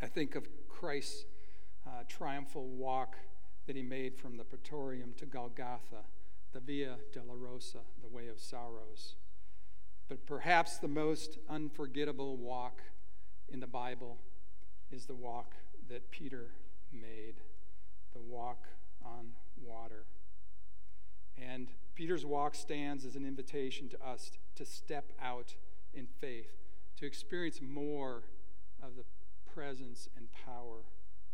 I 0.00 0.06
think 0.06 0.34
of 0.34 0.46
Christ's 0.68 1.24
uh, 1.86 2.02
triumphal 2.08 2.68
walk 2.68 3.16
that 3.66 3.76
he 3.76 3.82
made 3.82 4.16
from 4.16 4.36
the 4.36 4.44
Praetorium 4.44 5.14
to 5.16 5.26
Golgotha, 5.26 6.04
the 6.52 6.60
Via 6.60 6.96
Dolorosa, 7.12 7.80
the 8.00 8.08
way 8.08 8.28
of 8.28 8.40
sorrows. 8.40 9.16
But 10.08 10.26
perhaps 10.26 10.78
the 10.78 10.88
most 10.88 11.38
unforgettable 11.48 12.36
walk 12.36 12.82
in 13.48 13.60
the 13.60 13.66
Bible 13.66 14.18
is 14.90 15.06
the 15.06 15.14
walk 15.14 15.54
that 15.88 16.10
Peter 16.10 16.50
made, 16.92 17.34
the 18.12 18.20
walk 18.20 18.68
on 19.04 19.32
water. 19.62 20.04
And 21.36 21.68
Peter's 21.94 22.24
walk 22.24 22.54
stands 22.54 23.04
as 23.04 23.16
an 23.16 23.24
invitation 23.24 23.88
to 23.90 24.06
us 24.06 24.30
to 24.56 24.64
step 24.64 25.12
out 25.22 25.54
in 25.92 26.06
faith, 26.20 26.52
to 26.96 27.06
experience 27.06 27.60
more 27.60 28.22
of 28.82 28.96
the 28.96 29.04
presence 29.52 30.08
and 30.16 30.28
power 30.32 30.84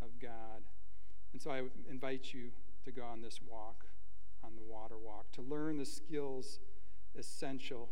of 0.03 0.09
God. 0.21 0.63
And 1.33 1.41
so 1.41 1.51
I 1.51 1.63
invite 1.89 2.33
you 2.33 2.51
to 2.85 2.93
go 2.93 3.05
on 3.05 3.21
this 3.21 3.41
walk, 3.49 3.85
on 4.45 4.53
the 4.55 4.63
water 4.63 4.97
walk, 4.99 5.31
to 5.33 5.43
learn 5.43 5.77
the 5.77 5.87
skills 5.87 6.59
essential 7.19 7.89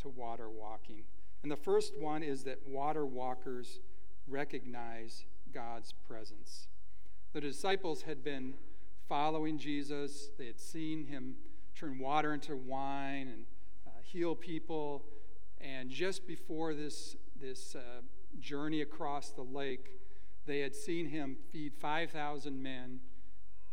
to 0.00 0.08
water 0.08 0.48
walking. 0.48 1.02
And 1.42 1.50
the 1.50 1.56
first 1.56 1.96
one 1.98 2.22
is 2.22 2.44
that 2.44 2.66
water 2.66 3.06
walkers 3.06 3.80
recognize 4.26 5.24
God's 5.52 5.92
presence. 6.06 6.68
The 7.32 7.40
disciples 7.40 8.02
had 8.02 8.24
been 8.24 8.54
following 9.08 9.58
Jesus, 9.58 10.28
they 10.38 10.46
had 10.46 10.60
seen 10.60 11.06
him 11.06 11.36
turn 11.74 11.98
water 11.98 12.34
into 12.34 12.56
wine 12.56 13.28
and 13.28 13.44
uh, 13.86 13.90
heal 14.02 14.34
people. 14.34 15.04
And 15.60 15.90
just 15.90 16.26
before 16.26 16.74
this, 16.74 17.16
this 17.40 17.74
uh, 17.74 18.02
journey 18.40 18.80
across 18.80 19.30
the 19.30 19.42
lake, 19.42 19.90
they 20.46 20.60
had 20.60 20.74
seen 20.74 21.08
him 21.08 21.36
feed 21.52 21.74
5,000 21.74 22.62
men, 22.62 23.00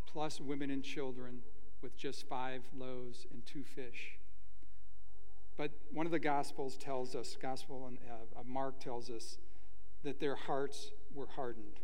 plus 0.06 0.40
women 0.40 0.70
and 0.70 0.84
children, 0.84 1.40
with 1.82 1.98
just 1.98 2.28
five 2.28 2.62
loaves 2.78 3.26
and 3.32 3.46
two 3.46 3.64
fish. 3.64 4.18
But 5.58 5.72
one 5.92 6.06
of 6.06 6.12
the 6.12 6.20
Gospels 6.20 6.78
tells 6.78 7.16
us, 7.16 7.38
Gospel 7.42 7.90
uh, 8.10 8.40
of 8.40 8.46
Mark 8.46 8.80
tells 8.80 9.10
us, 9.10 9.38
that 10.04 10.20
their 10.20 10.36
hearts 10.36 10.92
were 11.16 11.28
hardened. 11.36 11.80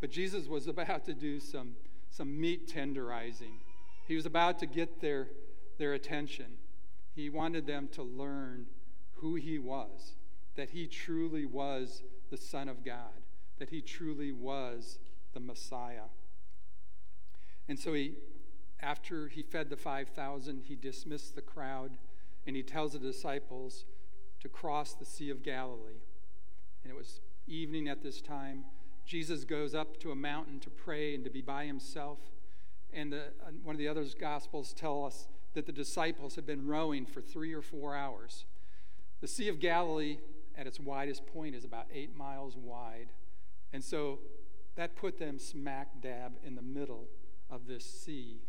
But 0.00 0.10
Jesus 0.10 0.46
was 0.46 0.66
about 0.66 1.04
to 1.06 1.14
do 1.14 1.40
some, 1.40 1.76
some 2.10 2.40
meat 2.40 2.68
tenderizing. 2.68 3.58
He 4.06 4.14
was 4.14 4.26
about 4.26 4.58
to 4.60 4.66
get 4.66 5.00
their, 5.00 5.28
their 5.78 5.94
attention. 5.94 6.58
He 7.14 7.28
wanted 7.28 7.66
them 7.66 7.88
to 7.92 8.02
learn 8.02 8.66
who 9.16 9.34
he 9.34 9.58
was, 9.58 10.14
that 10.56 10.70
he 10.70 10.86
truly 10.86 11.44
was 11.44 12.02
the 12.30 12.36
Son 12.36 12.68
of 12.68 12.84
God, 12.84 13.24
that 13.58 13.70
he 13.70 13.82
truly 13.82 14.32
was 14.32 14.98
the 15.34 15.40
Messiah. 15.40 16.08
And 17.68 17.78
so 17.78 17.92
he, 17.92 18.14
after 18.80 19.28
he 19.28 19.42
fed 19.42 19.70
the 19.70 19.76
5,000, 19.76 20.64
he 20.64 20.74
dismissed 20.74 21.34
the 21.34 21.42
crowd 21.42 21.92
and 22.46 22.56
he 22.56 22.62
tells 22.62 22.94
the 22.94 22.98
disciples 22.98 23.84
to 24.40 24.48
cross 24.48 24.94
the 24.94 25.04
Sea 25.04 25.30
of 25.30 25.42
Galilee. 25.42 26.02
And 26.82 26.90
it 26.90 26.96
was 26.96 27.20
evening 27.50 27.88
at 27.88 28.02
this 28.02 28.20
time. 28.20 28.64
Jesus 29.04 29.44
goes 29.44 29.74
up 29.74 29.98
to 30.00 30.12
a 30.12 30.14
mountain 30.14 30.60
to 30.60 30.70
pray 30.70 31.14
and 31.14 31.24
to 31.24 31.30
be 31.30 31.42
by 31.42 31.66
himself. 31.66 32.18
And 32.92 33.12
the, 33.12 33.22
uh, 33.44 33.50
one 33.62 33.74
of 33.74 33.78
the 33.78 33.88
other 33.88 34.04
Gospels 34.18 34.72
tell 34.72 35.04
us 35.04 35.28
that 35.54 35.66
the 35.66 35.72
disciples 35.72 36.36
had 36.36 36.46
been 36.46 36.66
rowing 36.66 37.06
for 37.06 37.20
three 37.20 37.52
or 37.52 37.62
four 37.62 37.94
hours. 37.94 38.44
The 39.20 39.26
Sea 39.26 39.48
of 39.48 39.58
Galilee, 39.58 40.18
at 40.56 40.66
its 40.66 40.78
widest 40.78 41.26
point, 41.26 41.54
is 41.54 41.64
about 41.64 41.86
eight 41.92 42.16
miles 42.16 42.56
wide. 42.56 43.08
And 43.72 43.82
so 43.82 44.20
that 44.76 44.96
put 44.96 45.18
them 45.18 45.38
smack 45.38 46.00
dab 46.00 46.32
in 46.44 46.54
the 46.54 46.62
middle 46.62 47.08
of 47.50 47.66
this 47.66 47.84
sea 47.84 48.40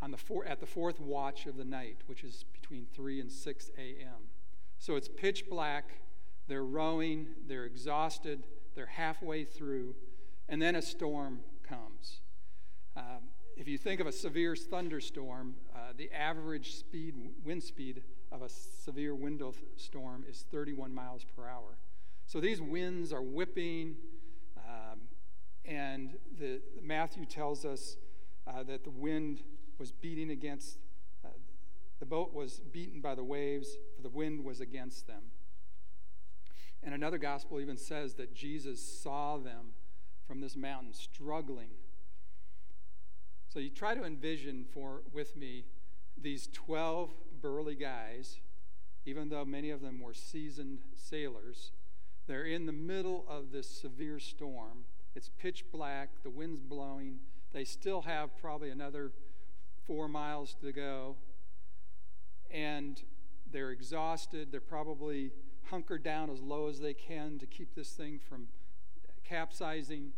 on 0.00 0.10
the 0.10 0.16
four, 0.16 0.44
at 0.44 0.60
the 0.60 0.66
fourth 0.66 1.00
watch 1.00 1.46
of 1.46 1.56
the 1.56 1.64
night, 1.64 1.98
which 2.06 2.24
is 2.24 2.44
between 2.52 2.86
3 2.94 3.20
and 3.20 3.32
6 3.32 3.70
a.m. 3.78 4.28
So 4.78 4.96
it's 4.96 5.08
pitch 5.08 5.48
black. 5.48 6.00
They're 6.46 6.64
rowing, 6.64 7.28
they're 7.46 7.64
exhausted, 7.64 8.44
they're 8.74 8.86
halfway 8.86 9.44
through, 9.44 9.94
and 10.48 10.60
then 10.60 10.76
a 10.76 10.82
storm 10.82 11.40
comes. 11.66 12.20
Um, 12.96 13.30
if 13.56 13.68
you 13.68 13.78
think 13.78 14.00
of 14.00 14.06
a 14.06 14.12
severe 14.12 14.56
thunderstorm, 14.56 15.54
uh, 15.74 15.92
the 15.96 16.10
average 16.12 16.74
speed, 16.74 17.14
wind 17.44 17.62
speed 17.62 18.02
of 18.32 18.42
a 18.42 18.48
severe 18.48 19.14
wind 19.14 19.42
storm 19.76 20.24
is 20.28 20.44
31 20.50 20.92
miles 20.92 21.24
per 21.36 21.48
hour. 21.48 21.78
So 22.26 22.40
these 22.40 22.60
winds 22.60 23.12
are 23.12 23.22
whipping, 23.22 23.96
um, 24.56 25.00
and 25.64 26.16
the, 26.38 26.60
Matthew 26.82 27.26
tells 27.26 27.64
us 27.64 27.96
uh, 28.46 28.62
that 28.64 28.84
the 28.84 28.90
wind 28.90 29.42
was 29.78 29.92
beating 29.92 30.30
against, 30.30 30.78
uh, 31.24 31.28
the 32.00 32.06
boat 32.06 32.34
was 32.34 32.60
beaten 32.72 33.00
by 33.00 33.14
the 33.14 33.24
waves, 33.24 33.76
for 33.94 34.02
the 34.02 34.08
wind 34.08 34.44
was 34.44 34.60
against 34.60 35.06
them. 35.06 35.22
And 36.84 36.94
another 36.94 37.18
gospel 37.18 37.60
even 37.60 37.78
says 37.78 38.14
that 38.14 38.34
Jesus 38.34 38.80
saw 38.80 39.38
them 39.38 39.72
from 40.28 40.40
this 40.40 40.54
mountain 40.54 40.92
struggling. 40.92 41.70
So 43.48 43.58
you 43.58 43.70
try 43.70 43.94
to 43.94 44.04
envision 44.04 44.66
for 44.72 45.02
with 45.12 45.34
me 45.36 45.64
these 46.20 46.48
12 46.52 47.10
burly 47.40 47.74
guys, 47.74 48.38
even 49.06 49.30
though 49.30 49.44
many 49.44 49.70
of 49.70 49.80
them 49.80 50.00
were 50.00 50.12
seasoned 50.12 50.80
sailors. 50.94 51.72
They're 52.26 52.44
in 52.44 52.66
the 52.66 52.72
middle 52.72 53.24
of 53.28 53.50
this 53.50 53.68
severe 53.68 54.18
storm. 54.18 54.84
It's 55.14 55.30
pitch 55.38 55.64
black, 55.72 56.10
the 56.22 56.30
wind's 56.30 56.60
blowing. 56.60 57.20
They 57.52 57.64
still 57.64 58.02
have 58.02 58.36
probably 58.38 58.70
another 58.70 59.12
four 59.86 60.08
miles 60.08 60.56
to 60.62 60.72
go, 60.72 61.16
and 62.50 63.00
they're 63.50 63.70
exhausted. 63.70 64.48
They're 64.50 64.60
probably 64.60 65.30
hunkered 65.70 66.02
down 66.02 66.30
as 66.30 66.40
low 66.40 66.68
as 66.68 66.80
they 66.80 66.94
can 66.94 67.38
to 67.38 67.46
keep 67.46 67.74
this 67.74 67.90
thing 67.90 68.18
from 68.18 68.48
capsizing. 69.24 70.12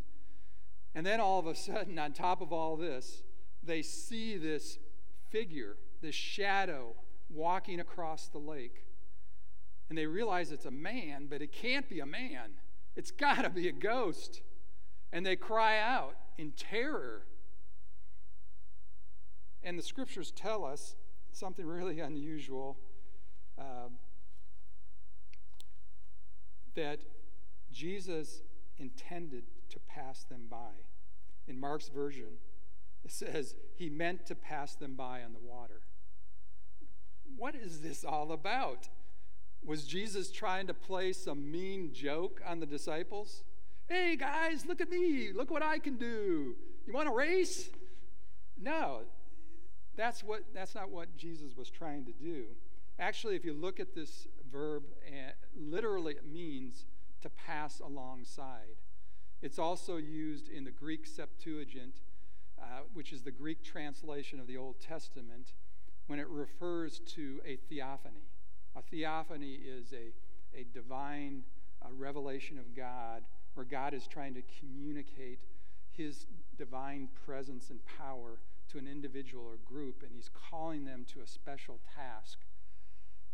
And 0.94 1.04
then 1.04 1.20
all 1.20 1.38
of 1.38 1.46
a 1.46 1.54
sudden, 1.54 1.98
on 1.98 2.12
top 2.12 2.40
of 2.40 2.52
all 2.52 2.76
this, 2.76 3.22
they 3.62 3.82
see 3.82 4.36
this 4.36 4.78
figure, 5.30 5.76
this 6.00 6.14
shadow 6.14 6.94
walking 7.28 7.80
across 7.80 8.28
the 8.28 8.38
lake. 8.38 8.84
And 9.88 9.96
they 9.96 10.06
realize 10.06 10.50
it's 10.50 10.64
a 10.64 10.70
man, 10.70 11.26
but 11.28 11.42
it 11.42 11.52
can't 11.52 11.88
be 11.88 12.00
a 12.00 12.06
man. 12.06 12.54
It's 12.96 13.10
got 13.10 13.42
to 13.42 13.50
be 13.50 13.68
a 13.68 13.72
ghost. 13.72 14.42
And 15.12 15.24
they 15.24 15.36
cry 15.36 15.78
out 15.78 16.16
in 16.38 16.52
terror. 16.52 17.26
And 19.62 19.78
the 19.78 19.82
scriptures 19.82 20.32
tell 20.32 20.64
us 20.64 20.96
something 21.32 21.66
really 21.66 22.00
unusual 22.00 22.78
uh, 23.58 23.88
that 26.76 27.00
Jesus 27.72 28.42
intended 28.78 29.44
to 29.70 29.78
pass 29.80 30.24
them 30.24 30.46
by. 30.50 30.72
In 31.48 31.58
Mark's 31.58 31.88
version, 31.88 32.38
it 33.04 33.10
says 33.10 33.54
he 33.74 33.90
meant 33.90 34.26
to 34.26 34.34
pass 34.34 34.74
them 34.74 34.94
by 34.94 35.22
on 35.22 35.32
the 35.32 35.38
water. 35.38 35.82
What 37.36 37.54
is 37.54 37.80
this 37.80 38.04
all 38.04 38.32
about? 38.32 38.88
Was 39.64 39.84
Jesus 39.84 40.30
trying 40.30 40.66
to 40.68 40.74
play 40.74 41.12
some 41.12 41.50
mean 41.50 41.92
joke 41.92 42.40
on 42.46 42.60
the 42.60 42.66
disciples? 42.66 43.42
Hey 43.88 44.16
guys, 44.16 44.64
look 44.66 44.80
at 44.80 44.90
me. 44.90 45.32
Look 45.32 45.50
what 45.50 45.62
I 45.62 45.78
can 45.78 45.96
do. 45.96 46.56
You 46.86 46.92
want 46.92 47.08
a 47.08 47.12
race? 47.12 47.68
No, 48.58 49.00
that's, 49.96 50.22
what, 50.22 50.42
that's 50.54 50.74
not 50.74 50.90
what 50.90 51.16
Jesus 51.16 51.56
was 51.56 51.68
trying 51.68 52.04
to 52.06 52.12
do. 52.12 52.46
Actually, 52.98 53.36
if 53.36 53.44
you 53.44 53.52
look 53.52 53.78
at 53.78 53.94
this 53.94 54.26
verb, 54.50 54.84
uh, 55.06 55.32
literally 55.54 56.14
it 56.14 56.26
means 56.26 56.86
to 57.20 57.28
pass 57.28 57.80
alongside. 57.80 58.76
It's 59.42 59.58
also 59.58 59.96
used 59.96 60.48
in 60.48 60.64
the 60.64 60.70
Greek 60.70 61.06
Septuagint, 61.06 62.00
uh, 62.60 62.80
which 62.94 63.12
is 63.12 63.22
the 63.22 63.30
Greek 63.30 63.62
translation 63.62 64.40
of 64.40 64.46
the 64.46 64.56
Old 64.56 64.80
Testament, 64.80 65.52
when 66.06 66.18
it 66.18 66.28
refers 66.28 67.00
to 67.00 67.40
a 67.44 67.56
theophany. 67.68 68.30
A 68.74 68.82
theophany 68.82 69.54
is 69.54 69.92
a, 69.92 70.12
a 70.58 70.64
divine 70.72 71.42
uh, 71.82 71.88
revelation 71.92 72.58
of 72.58 72.74
God 72.74 73.24
where 73.54 73.66
God 73.66 73.92
is 73.92 74.06
trying 74.06 74.34
to 74.34 74.42
communicate 74.58 75.40
his 75.92 76.26
divine 76.56 77.08
presence 77.26 77.70
and 77.70 77.80
power 77.98 78.38
to 78.70 78.78
an 78.78 78.86
individual 78.86 79.44
or 79.44 79.56
group, 79.64 80.02
and 80.02 80.12
he's 80.14 80.30
calling 80.50 80.84
them 80.84 81.04
to 81.12 81.20
a 81.20 81.26
special 81.26 81.78
task. 81.94 82.38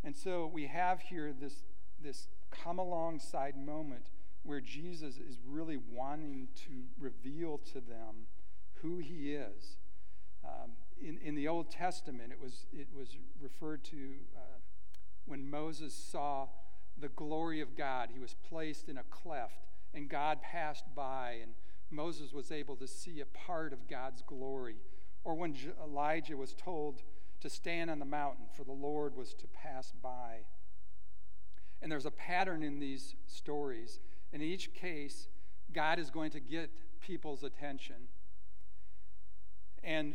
And 0.05 0.17
so 0.17 0.51
we 0.53 0.67
have 0.67 1.01
here 1.01 1.33
this, 1.39 1.63
this 2.03 2.29
come 2.51 2.79
alongside 2.79 3.57
moment 3.57 4.07
where 4.43 4.61
Jesus 4.61 5.17
is 5.17 5.39
really 5.47 5.79
wanting 5.91 6.49
to 6.57 6.71
reveal 6.99 7.59
to 7.73 7.75
them 7.75 8.27
who 8.83 8.99
he 8.99 9.35
is. 9.35 9.77
Um, 10.45 10.73
in, 11.01 11.19
in 11.19 11.35
the 11.35 11.47
Old 11.47 11.71
Testament, 11.71 12.33
it 12.33 12.41
was, 12.41 12.67
it 12.73 12.89
was 12.97 13.17
referred 13.41 13.85
to 13.85 13.97
uh, 14.37 14.59
when 15.27 15.49
Moses 15.49 15.95
saw 15.95 16.49
the 16.99 17.09
glory 17.09 17.61
of 17.61 17.77
God. 17.77 18.11
He 18.13 18.19
was 18.19 18.35
placed 18.49 18.89
in 18.89 18.99
a 18.99 19.05
cleft, 19.05 19.67
and 19.95 20.09
God 20.09 20.43
passed 20.43 20.85
by, 20.95 21.39
and 21.43 21.53
Moses 21.91 22.33
was 22.33 22.51
able 22.51 22.77
to 22.77 22.89
see 22.89 23.21
a 23.21 23.27
part 23.27 23.73
of 23.73 23.89
God's 23.89 24.23
glory. 24.23 24.77
Or 25.25 25.35
when 25.35 25.55
Elijah 25.83 26.37
was 26.37 26.55
told 26.55 27.03
to 27.43 27.51
stand 27.51 27.91
on 27.91 27.99
the 27.99 28.05
mountain, 28.05 28.47
for 28.57 28.65
the 28.65 28.73
Lord 28.73 29.17
was 29.17 29.35
to 29.35 29.47
pass 29.49 29.93
by. 30.03 30.45
And 31.83 31.91
there's 31.91 32.07
a 32.07 32.11
pattern 32.11 32.63
in 32.63 32.79
these 32.79 33.17
stories. 33.27 33.99
In 34.33 34.41
each 34.41 34.73
case, 34.73 35.27
God 35.73 35.99
is 35.99 36.11
going 36.11 36.31
to 36.31 36.41
get 36.41 36.71
people's 37.01 37.43
attention. 37.43 37.97
And 39.83 40.15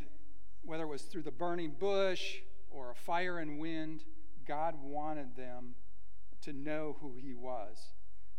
whether 0.63 0.83
it 0.83 0.87
was 0.87 1.01
through 1.03 1.23
the 1.23 1.31
burning 1.31 1.73
bush 1.77 2.37
or 2.71 2.91
a 2.91 2.95
fire 2.95 3.39
and 3.39 3.59
wind, 3.59 4.05
God 4.47 4.75
wanted 4.81 5.35
them 5.35 5.75
to 6.43 6.53
know 6.53 6.95
who 7.01 7.15
He 7.17 7.33
was. 7.33 7.91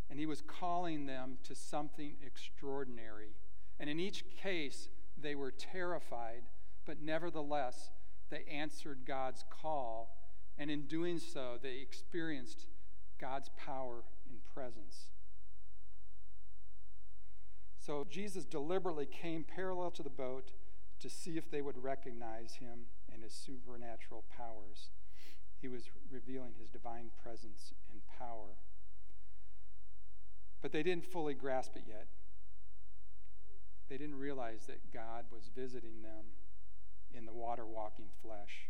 And 0.09 0.19
He 0.19 0.25
was 0.25 0.41
calling 0.41 1.05
them 1.05 1.37
to 1.43 1.53
something 1.53 2.13
extraordinary. 2.25 3.35
And 3.79 3.87
in 3.87 3.99
each 3.99 4.25
case, 4.41 4.89
they 5.21 5.35
were 5.35 5.51
terrified, 5.51 6.43
but 6.85 7.01
nevertheless, 7.01 7.91
they 8.29 8.43
answered 8.51 8.99
God's 9.05 9.43
call. 9.49 10.15
And 10.57 10.69
in 10.69 10.83
doing 10.83 11.19
so, 11.19 11.57
they 11.61 11.77
experienced 11.81 12.65
God's 13.19 13.49
power 13.57 14.03
and 14.29 14.39
presence. 14.53 15.07
So 17.79 18.05
Jesus 18.09 18.45
deliberately 18.45 19.05
came 19.05 19.43
parallel 19.43 19.91
to 19.91 20.03
the 20.03 20.09
boat 20.09 20.51
to 20.99 21.09
see 21.09 21.37
if 21.37 21.49
they 21.49 21.61
would 21.61 21.81
recognize 21.81 22.55
him 22.55 22.87
and 23.11 23.23
his 23.23 23.33
supernatural 23.33 24.25
powers. 24.35 24.89
He 25.61 25.67
was 25.67 25.83
revealing 26.11 26.53
his 26.59 26.69
divine 26.69 27.09
presence 27.23 27.73
and 27.91 28.01
power. 28.17 28.57
But 30.61 30.71
they 30.71 30.83
didn't 30.83 31.05
fully 31.05 31.33
grasp 31.33 31.75
it 31.75 31.83
yet. 31.87 32.07
They 33.89 33.97
didn't 33.97 34.19
realize 34.19 34.67
that 34.67 34.93
God 34.93 35.25
was 35.31 35.49
visiting 35.55 36.01
them 36.03 36.25
in 37.13 37.25
the 37.25 37.33
water 37.33 37.65
walking 37.65 38.07
flesh. 38.21 38.69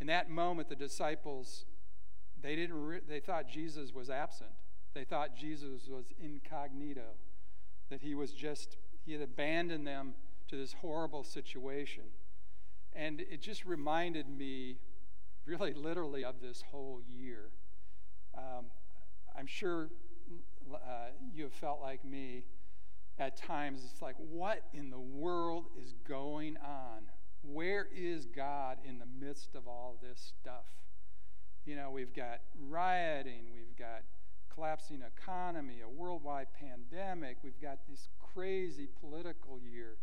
In 0.00 0.06
that 0.08 0.28
moment, 0.30 0.68
the 0.68 0.76
disciples, 0.76 1.64
they, 2.40 2.54
didn't 2.56 2.76
re- 2.76 3.00
they 3.08 3.20
thought 3.20 3.48
Jesus 3.48 3.92
was 3.94 4.10
absent. 4.10 4.50
They 4.94 5.04
thought 5.04 5.36
Jesus 5.36 5.88
was 5.88 6.06
incognito, 6.18 7.14
that 7.90 8.00
he 8.00 8.14
was 8.14 8.32
just, 8.32 8.76
he 9.04 9.12
had 9.12 9.22
abandoned 9.22 9.86
them 9.86 10.14
to 10.48 10.56
this 10.56 10.74
horrible 10.74 11.24
situation. 11.24 12.04
And 12.94 13.20
it 13.20 13.42
just 13.42 13.64
reminded 13.64 14.28
me, 14.28 14.76
really 15.44 15.74
literally, 15.74 16.24
of 16.24 16.40
this 16.40 16.62
whole 16.70 17.00
year. 17.08 17.50
Um, 18.36 18.66
I'm 19.38 19.46
sure 19.46 19.90
uh, 20.72 20.78
you 21.32 21.44
have 21.44 21.52
felt 21.52 21.80
like 21.80 22.04
me 22.04 22.44
at 23.18 23.36
times. 23.36 23.82
It's 23.84 24.02
like, 24.02 24.16
what 24.18 24.62
in 24.72 24.90
the 24.90 24.98
world 24.98 25.66
is 25.82 25.94
going 26.08 26.56
on? 26.58 27.02
Where 27.52 27.88
is 27.94 28.26
God 28.26 28.78
in 28.86 28.98
the 28.98 29.06
midst 29.06 29.54
of 29.54 29.66
all 29.68 29.98
this 30.02 30.32
stuff? 30.40 30.66
You 31.64 31.76
know, 31.76 31.90
we've 31.90 32.14
got 32.14 32.40
rioting, 32.68 33.44
we've 33.54 33.76
got 33.76 34.02
collapsing 34.52 35.02
economy, 35.02 35.80
a 35.84 35.88
worldwide 35.88 36.48
pandemic, 36.58 37.38
we've 37.42 37.60
got 37.60 37.78
this 37.88 38.08
crazy 38.34 38.88
political 39.00 39.60
year. 39.60 39.96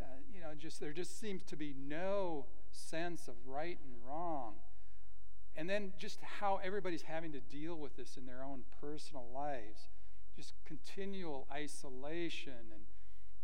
Uh, 0.00 0.04
you 0.32 0.40
know, 0.40 0.48
just 0.58 0.80
there 0.80 0.92
just 0.92 1.18
seems 1.18 1.42
to 1.44 1.56
be 1.56 1.74
no 1.78 2.46
sense 2.72 3.28
of 3.28 3.34
right 3.46 3.78
and 3.84 3.94
wrong. 4.06 4.54
And 5.56 5.68
then 5.68 5.92
just 5.98 6.20
how 6.40 6.60
everybody's 6.62 7.02
having 7.02 7.32
to 7.32 7.40
deal 7.40 7.76
with 7.76 7.96
this 7.96 8.16
in 8.16 8.26
their 8.26 8.42
own 8.42 8.62
personal 8.80 9.26
lives. 9.34 9.88
Just 10.36 10.54
continual 10.64 11.46
isolation 11.52 12.72
and, 12.72 12.84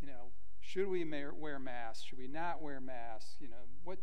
you 0.00 0.07
know, 0.07 0.31
should 0.66 0.88
we 0.88 1.05
wear 1.38 1.59
masks? 1.59 2.05
Should 2.05 2.18
we 2.18 2.26
not 2.26 2.61
wear 2.61 2.81
masks? 2.81 3.37
You 3.40 3.48
know, 3.48 3.57
what, 3.85 3.98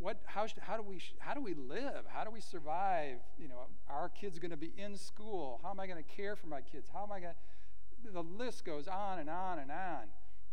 what, 0.00 0.20
how, 0.26 0.46
how, 0.60 0.76
do 0.76 0.82
we, 0.82 1.00
how 1.18 1.34
do 1.34 1.40
we 1.40 1.54
live? 1.54 2.04
How 2.08 2.24
do 2.24 2.30
we 2.30 2.40
survive? 2.40 3.18
You 3.38 3.48
know, 3.48 3.66
our 3.88 4.08
kids 4.08 4.40
going 4.40 4.50
to 4.50 4.56
be 4.56 4.72
in 4.76 4.96
school? 4.96 5.60
How 5.62 5.70
am 5.70 5.78
I 5.78 5.86
going 5.86 6.02
to 6.02 6.16
care 6.16 6.34
for 6.34 6.48
my 6.48 6.62
kids? 6.62 6.88
How 6.92 7.04
am 7.04 7.12
I 7.12 7.20
going 7.20 7.32
to, 8.04 8.10
the 8.12 8.22
list 8.22 8.64
goes 8.64 8.88
on 8.88 9.20
and 9.20 9.30
on 9.30 9.60
and 9.60 9.70
on. 9.70 10.04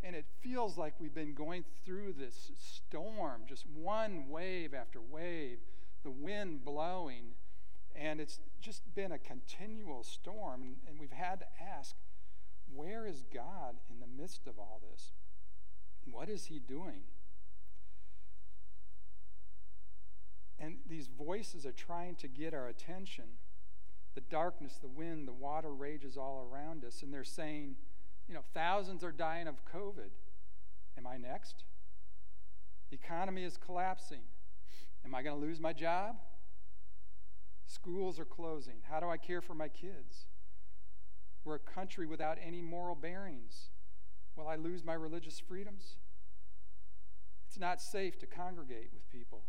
And 0.04 0.16
it 0.16 0.26
feels 0.42 0.78
like 0.78 0.94
we've 1.00 1.14
been 1.14 1.34
going 1.34 1.64
through 1.86 2.14
this 2.14 2.52
storm, 2.58 3.44
just 3.48 3.66
one 3.66 4.30
wave 4.30 4.74
after 4.74 5.02
wave, 5.02 5.58
the 6.04 6.12
wind 6.12 6.64
blowing. 6.64 7.34
And 7.96 8.20
it's 8.22 8.40
just 8.62 8.94
been 8.94 9.12
a 9.12 9.20
continual 9.20 10.04
storm. 10.04 10.62
And, 10.62 10.76
and 10.88 11.00
we've 11.00 11.12
had 11.12 11.40
to 11.40 11.46
ask, 11.78 11.96
where 12.76 13.06
is 13.06 13.24
God 13.34 13.76
in 13.90 14.00
the 14.00 14.22
midst 14.22 14.48
of 14.48 14.60
all 14.60 14.82
this? 14.92 15.12
What 16.10 16.30
is 16.30 16.46
He 16.46 16.60
doing? 16.60 17.02
And 20.60 20.78
these 20.88 21.08
voices 21.08 21.66
are 21.66 21.72
trying 21.72 22.16
to 22.16 22.28
get 22.28 22.54
our 22.54 22.68
attention. 22.68 23.26
The 24.16 24.22
darkness, 24.22 24.78
the 24.82 24.88
wind, 24.88 25.28
the 25.28 25.34
water 25.34 25.74
rages 25.74 26.18
all 26.18 26.48
around 26.50 26.86
us, 26.86 27.02
and 27.02 27.14
they're 27.14 27.24
saying, 27.24 27.76
you 28.28 28.34
know, 28.34 28.44
thousands 28.54 29.04
are 29.04 29.12
dying 29.12 29.48
of 29.48 29.56
COVID. 29.66 30.12
Am 30.98 31.08
I 31.08 31.18
next? 31.18 31.64
The 32.90 32.96
economy 32.96 33.44
is 33.44 33.58
collapsing. 33.58 34.22
Am 35.04 35.14
I 35.16 35.24
going 35.24 35.40
to 35.40 35.46
lose 35.46 35.60
my 35.60 35.74
job? 35.74 36.16
Schools 37.66 38.20
are 38.20 38.26
closing. 38.26 38.76
How 38.90 39.00
do 39.00 39.10
I 39.10 39.18
care 39.18 39.42
for 39.42 39.56
my 39.56 39.68
kids? 39.68 40.28
We're 41.44 41.56
a 41.56 41.60
country 41.60 42.06
without 42.06 42.38
any 42.46 42.62
moral 42.62 42.96
bearings. 42.96 43.70
Will 44.36 44.48
I 44.48 44.56
lose 44.56 44.84
my 44.84 44.94
religious 44.94 45.40
freedoms? 45.40 45.96
It's 47.48 47.60
not 47.60 47.82
safe 47.82 48.18
to 48.20 48.26
congregate 48.26 48.90
with 48.94 49.12
people. 49.12 49.44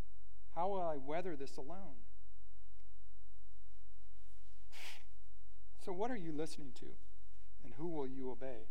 How 0.54 0.68
will 0.68 0.82
I 0.82 0.96
weather 0.96 1.36
this 1.36 1.56
alone? 1.56 2.02
So, 5.84 5.92
what 5.92 6.10
are 6.10 6.16
you 6.16 6.32
listening 6.32 6.72
to? 6.80 6.86
And 7.64 7.74
who 7.74 7.88
will 7.88 8.06
you 8.06 8.30
obey? 8.30 8.68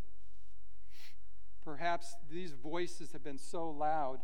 Perhaps 1.64 2.16
these 2.32 2.52
voices 2.52 3.12
have 3.14 3.24
been 3.24 3.38
so 3.38 3.70
loud 3.70 4.20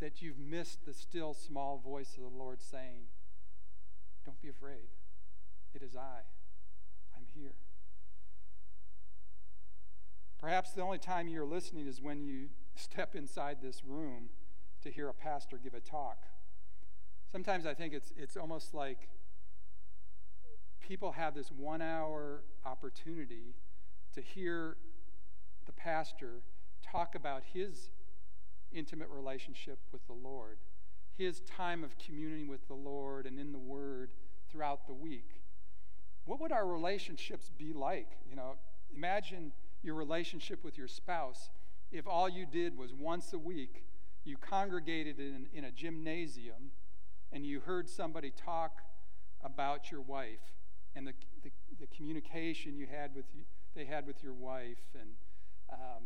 that 0.00 0.22
you've 0.22 0.38
missed 0.38 0.84
the 0.84 0.92
still 0.92 1.34
small 1.34 1.78
voice 1.78 2.16
of 2.16 2.22
the 2.22 2.36
Lord 2.36 2.60
saying, 2.60 3.06
Don't 4.24 4.40
be 4.40 4.48
afraid. 4.48 4.88
It 5.74 5.82
is 5.82 5.96
I. 5.96 6.22
I'm 7.16 7.26
here. 7.34 7.54
Perhaps 10.42 10.72
the 10.72 10.82
only 10.82 10.98
time 10.98 11.28
you're 11.28 11.46
listening 11.46 11.86
is 11.86 12.02
when 12.02 12.20
you 12.20 12.48
step 12.74 13.14
inside 13.14 13.58
this 13.62 13.84
room 13.84 14.28
to 14.82 14.90
hear 14.90 15.08
a 15.08 15.14
pastor 15.14 15.56
give 15.62 15.72
a 15.72 15.80
talk. 15.80 16.24
Sometimes 17.30 17.64
I 17.64 17.74
think 17.74 17.94
it's, 17.94 18.12
it's 18.16 18.36
almost 18.36 18.74
like 18.74 19.08
people 20.80 21.12
have 21.12 21.34
this 21.34 21.52
one 21.52 21.80
hour 21.80 22.42
opportunity 22.66 23.54
to 24.14 24.20
hear 24.20 24.76
the 25.64 25.72
pastor 25.72 26.42
talk 26.82 27.14
about 27.14 27.42
his 27.54 27.90
intimate 28.72 29.08
relationship 29.10 29.78
with 29.92 30.04
the 30.08 30.12
Lord, 30.12 30.58
his 31.16 31.40
time 31.40 31.84
of 31.84 31.96
communing 31.98 32.48
with 32.48 32.66
the 32.66 32.74
Lord 32.74 33.26
and 33.26 33.38
in 33.38 33.52
the 33.52 33.58
Word 33.60 34.10
throughout 34.50 34.88
the 34.88 34.92
week. 34.92 35.40
What 36.24 36.40
would 36.40 36.50
our 36.50 36.66
relationships 36.66 37.48
be 37.56 37.72
like? 37.72 38.08
You 38.28 38.34
know, 38.34 38.56
imagine 38.94 39.52
your 39.82 39.94
relationship 39.94 40.64
with 40.64 40.78
your 40.78 40.88
spouse 40.88 41.50
if 41.90 42.06
all 42.06 42.28
you 42.28 42.46
did 42.46 42.76
was 42.76 42.92
once 42.94 43.32
a 43.32 43.38
week 43.38 43.84
you 44.24 44.36
congregated 44.36 45.18
in, 45.18 45.46
in 45.52 45.64
a 45.64 45.70
gymnasium 45.70 46.70
and 47.32 47.46
you 47.46 47.60
heard 47.60 47.88
somebody 47.88 48.30
talk 48.30 48.82
about 49.42 49.90
your 49.90 50.00
wife 50.00 50.52
and 50.94 51.06
the, 51.06 51.12
the, 51.42 51.50
the 51.80 51.86
communication 51.88 52.76
you 52.76 52.86
had 52.86 53.14
with 53.14 53.24
they 53.74 53.84
had 53.84 54.06
with 54.06 54.22
your 54.22 54.34
wife 54.34 54.84
and 54.98 55.10
um, 55.72 56.04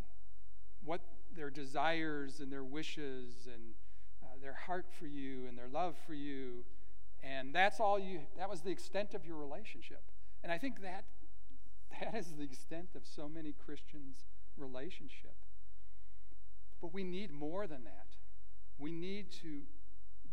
what 0.85 1.01
their 1.35 1.51
desires 1.51 2.41
and 2.41 2.51
their 2.51 2.65
wishes 2.65 3.49
and 3.53 3.75
uh, 4.23 4.27
their 4.41 4.55
heart 4.55 4.87
for 4.99 5.07
you 5.07 5.47
and 5.49 5.59
their 5.59 5.69
love 5.69 5.97
for 6.07 6.15
you. 6.15 6.65
And 7.23 7.53
that's 7.53 7.81
all 7.81 7.99
you 7.99 8.21
that 8.39 8.49
was 8.49 8.61
the 8.61 8.71
extent 8.71 9.15
of 9.15 9.27
your 9.27 9.37
relationship. 9.37 10.03
And 10.43 10.53
i 10.53 10.59
think 10.59 10.83
that 10.83 11.05
that 12.01 12.15
is 12.15 12.35
the 12.37 12.45
extent 12.45 12.89
of 12.95 13.03
so 13.07 13.29
many 13.29 13.53
christians 13.65 14.25
relationship 14.57 15.35
But 16.81 16.93
we 16.93 17.05
need 17.05 17.31
more 17.33 17.67
than 17.67 17.85
that. 17.85 18.07
We 18.79 18.91
need 18.93 19.31
to 19.43 19.63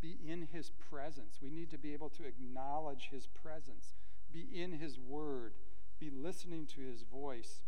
be 0.01 0.17
in 0.27 0.47
His 0.51 0.69
presence. 0.69 1.39
We 1.41 1.49
need 1.49 1.69
to 1.71 1.77
be 1.77 1.93
able 1.93 2.09
to 2.11 2.25
acknowledge 2.25 3.09
His 3.11 3.27
presence, 3.27 3.93
be 4.31 4.47
in 4.53 4.73
His 4.73 4.99
Word, 4.99 5.53
be 5.99 6.09
listening 6.09 6.65
to 6.75 6.81
His 6.81 7.03
voice. 7.03 7.61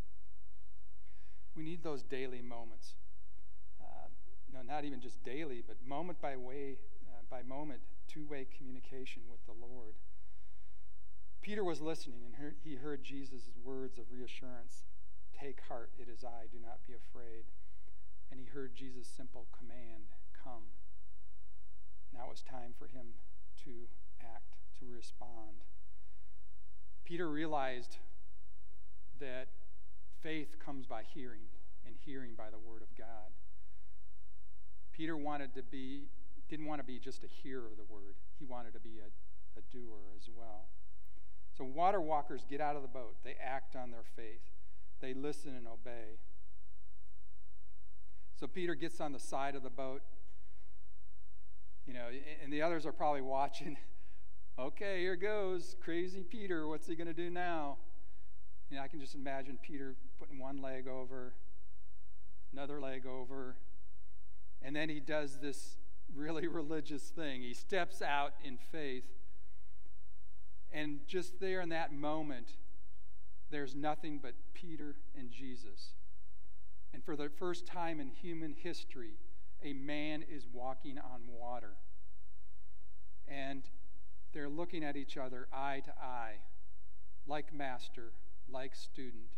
We 1.55 1.63
need 1.63 1.83
those 1.83 2.03
daily 2.03 2.41
moments. 2.41 2.93
Uh, 3.81 4.09
no, 4.53 4.61
not 4.61 4.83
even 4.83 4.99
just 5.01 5.23
daily, 5.23 5.63
but 5.65 5.77
moment 5.85 6.21
by 6.21 6.35
way, 6.35 6.77
uh, 7.09 7.21
by 7.29 7.43
moment, 7.43 7.79
two-way 8.07 8.47
communication 8.57 9.23
with 9.29 9.45
the 9.45 9.53
Lord. 9.53 9.95
Peter 11.45 11.63
was 11.63 11.79
listening, 11.79 12.21
and 12.25 12.53
he 12.63 12.73
heard 12.73 13.03
Jesus' 13.03 13.51
words 13.63 13.99
of 13.99 14.05
reassurance. 14.11 14.83
Take 15.39 15.61
heart, 15.67 15.91
it 15.99 16.09
is 16.09 16.23
I, 16.23 16.49
do 16.51 16.57
not 16.59 16.79
be 16.87 16.93
afraid. 16.93 17.45
And 18.31 18.39
he 18.39 18.47
heard 18.47 18.73
Jesus' 18.73 19.07
simple 19.07 19.45
command, 19.55 20.09
Come. 20.43 20.73
Now 22.11 22.25
it 22.25 22.29
was 22.31 22.41
time 22.41 22.73
for 22.79 22.87
him 22.87 23.13
to 23.63 23.69
act, 24.21 24.55
to 24.79 24.85
respond. 24.91 25.61
Peter 27.03 27.29
realized 27.29 27.97
that 29.19 29.49
faith 30.23 30.57
comes 30.57 30.87
by 30.87 31.03
hearing, 31.03 31.45
and 31.85 31.93
hearing 32.03 32.31
by 32.35 32.49
the 32.49 32.57
word 32.57 32.81
of 32.81 32.97
God. 32.97 33.29
Peter 34.93 35.15
wanted 35.15 35.53
to 35.53 35.61
be, 35.61 36.05
didn't 36.49 36.65
want 36.65 36.81
to 36.81 36.87
be 36.87 36.97
just 36.97 37.23
a 37.23 37.27
hearer 37.27 37.67
of 37.67 37.77
the 37.77 37.93
word, 37.93 38.15
he 38.39 38.45
wanted 38.45 38.73
to 38.73 38.79
be 38.79 38.97
a, 38.97 39.59
a 39.59 39.61
doer 39.71 40.09
as 40.17 40.27
well. 40.35 40.65
So, 41.57 41.63
water 41.63 42.01
walkers 42.01 42.45
get 42.49 42.59
out 42.59 42.75
of 42.75 42.81
the 42.81 42.87
boat, 42.87 43.15
they 43.23 43.35
act 43.41 43.75
on 43.75 43.91
their 43.91 44.03
faith, 44.15 44.41
they 45.01 45.13
listen 45.13 45.55
and 45.55 45.67
obey. 45.67 46.19
So, 48.37 48.47
Peter 48.47 48.75
gets 48.75 48.99
on 48.99 49.13
the 49.13 49.19
side 49.19 49.55
of 49.55 49.63
the 49.63 49.69
boat, 49.69 50.01
you 51.85 51.93
know, 51.93 52.07
and 52.43 52.51
the 52.51 52.61
others 52.61 52.85
are 52.85 52.91
probably 52.91 53.21
watching. 53.21 53.77
okay, 54.59 54.99
here 54.99 55.15
goes. 55.15 55.75
Crazy 55.81 56.23
Peter, 56.23 56.67
what's 56.67 56.87
he 56.87 56.95
going 56.95 57.07
to 57.07 57.13
do 57.13 57.29
now? 57.29 57.77
You 58.69 58.77
know, 58.77 58.83
I 58.83 58.87
can 58.87 58.99
just 58.99 59.15
imagine 59.15 59.57
Peter 59.61 59.95
putting 60.19 60.39
one 60.39 60.61
leg 60.61 60.87
over, 60.87 61.33
another 62.51 62.81
leg 62.81 63.05
over, 63.05 63.55
and 64.61 64.75
then 64.75 64.89
he 64.89 64.99
does 64.99 65.37
this 65.39 65.77
really 66.13 66.47
religious 66.49 67.03
thing. 67.03 67.43
He 67.43 67.53
steps 67.53 68.01
out 68.01 68.33
in 68.43 68.57
faith 68.57 69.05
and 70.75 70.99
just 71.07 71.39
there 71.39 71.61
in 71.61 71.69
that 71.69 71.93
moment, 71.93 72.49
there's 73.49 73.73
nothing 73.73 74.19
but 74.21 74.33
Peter 74.53 74.97
and 75.17 75.31
Jesus. 75.31 75.93
And 76.93 77.01
for 77.01 77.15
the 77.15 77.29
first 77.29 77.65
time 77.65 78.01
in 78.01 78.09
human 78.09 78.53
history, 78.53 79.13
a 79.63 79.71
man 79.71 80.21
is 80.29 80.45
walking 80.51 80.97
on 80.97 81.21
water. 81.39 81.77
And 83.25 83.63
they're 84.33 84.49
looking 84.49 84.83
at 84.83 84.97
each 84.97 85.15
other 85.15 85.47
eye 85.53 85.81
to 85.85 85.91
eye, 85.91 86.39
like 87.25 87.53
master, 87.53 88.11
like 88.51 88.75
student. 88.75 89.31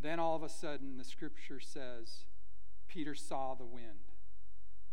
Then 0.00 0.18
all 0.18 0.34
of 0.34 0.42
a 0.42 0.48
sudden, 0.48 0.96
the 0.98 1.04
scripture 1.04 1.60
says, 1.60 2.24
Peter 2.88 3.14
saw 3.14 3.54
the 3.54 3.64
wind. 3.64 4.10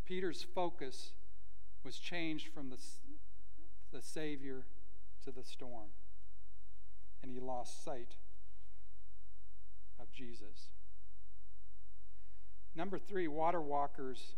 Peter's 0.05 0.45
focus 0.53 1.13
was 1.83 1.97
changed 1.97 2.49
from 2.53 2.69
the, 2.69 2.77
the 3.91 4.03
Savior 4.03 4.65
to 5.25 5.31
the 5.31 5.43
storm. 5.43 5.89
And 7.21 7.31
he 7.31 7.39
lost 7.39 7.83
sight 7.83 8.15
of 9.99 10.11
Jesus. 10.11 10.69
Number 12.75 12.97
three, 12.97 13.27
water 13.27 13.61
walkers 13.61 14.35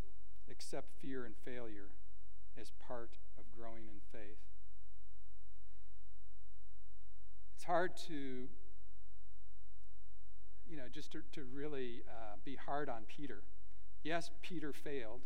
accept 0.50 0.90
fear 1.02 1.26
and 1.26 1.36
failure 1.46 1.90
as 2.60 2.72
part 2.86 3.12
of 3.38 3.44
growing 3.58 3.84
in 3.88 4.02
faith. 4.12 4.40
It's 7.56 7.64
hard 7.64 7.96
to, 8.08 8.48
you 10.70 10.78
know, 10.78 10.90
just 10.92 11.12
to, 11.14 11.22
to 11.34 11.44
really 11.54 12.02
uh, 12.08 12.36
be 12.44 12.56
hard 12.56 12.90
on 12.90 13.04
Peter. 13.08 13.44
Yes, 14.04 14.32
Peter 14.42 14.74
failed. 14.74 15.22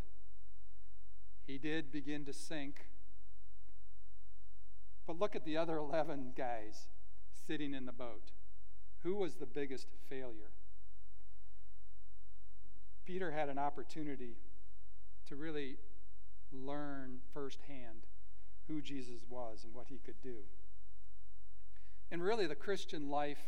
He 1.48 1.58
did 1.58 1.92
begin 1.92 2.26
to 2.26 2.34
sink 2.34 2.86
but 5.08 5.18
look 5.18 5.36
at 5.36 5.46
the 5.46 5.56
other 5.56 5.78
11 5.78 6.34
guys 6.38 6.88
sitting 7.48 7.74
in 7.74 7.86
the 7.86 7.94
boat. 7.94 8.32
Who 9.04 9.16
was 9.16 9.36
the 9.36 9.46
biggest 9.46 9.88
failure? 10.10 10.52
Peter 13.06 13.32
had 13.32 13.48
an 13.48 13.58
opportunity 13.58 14.36
to 15.28 15.38
really 15.38 15.78
learn 16.52 17.20
firsthand 17.34 18.06
who 18.68 18.82
Jesus 18.82 19.22
was 19.30 19.64
and 19.64 19.74
what 19.74 19.88
he 19.88 19.98
could 19.98 20.22
do. 20.22 20.40
And 22.12 22.22
really, 22.22 22.48
the 22.48 22.56
Christian 22.56 23.10
life, 23.10 23.40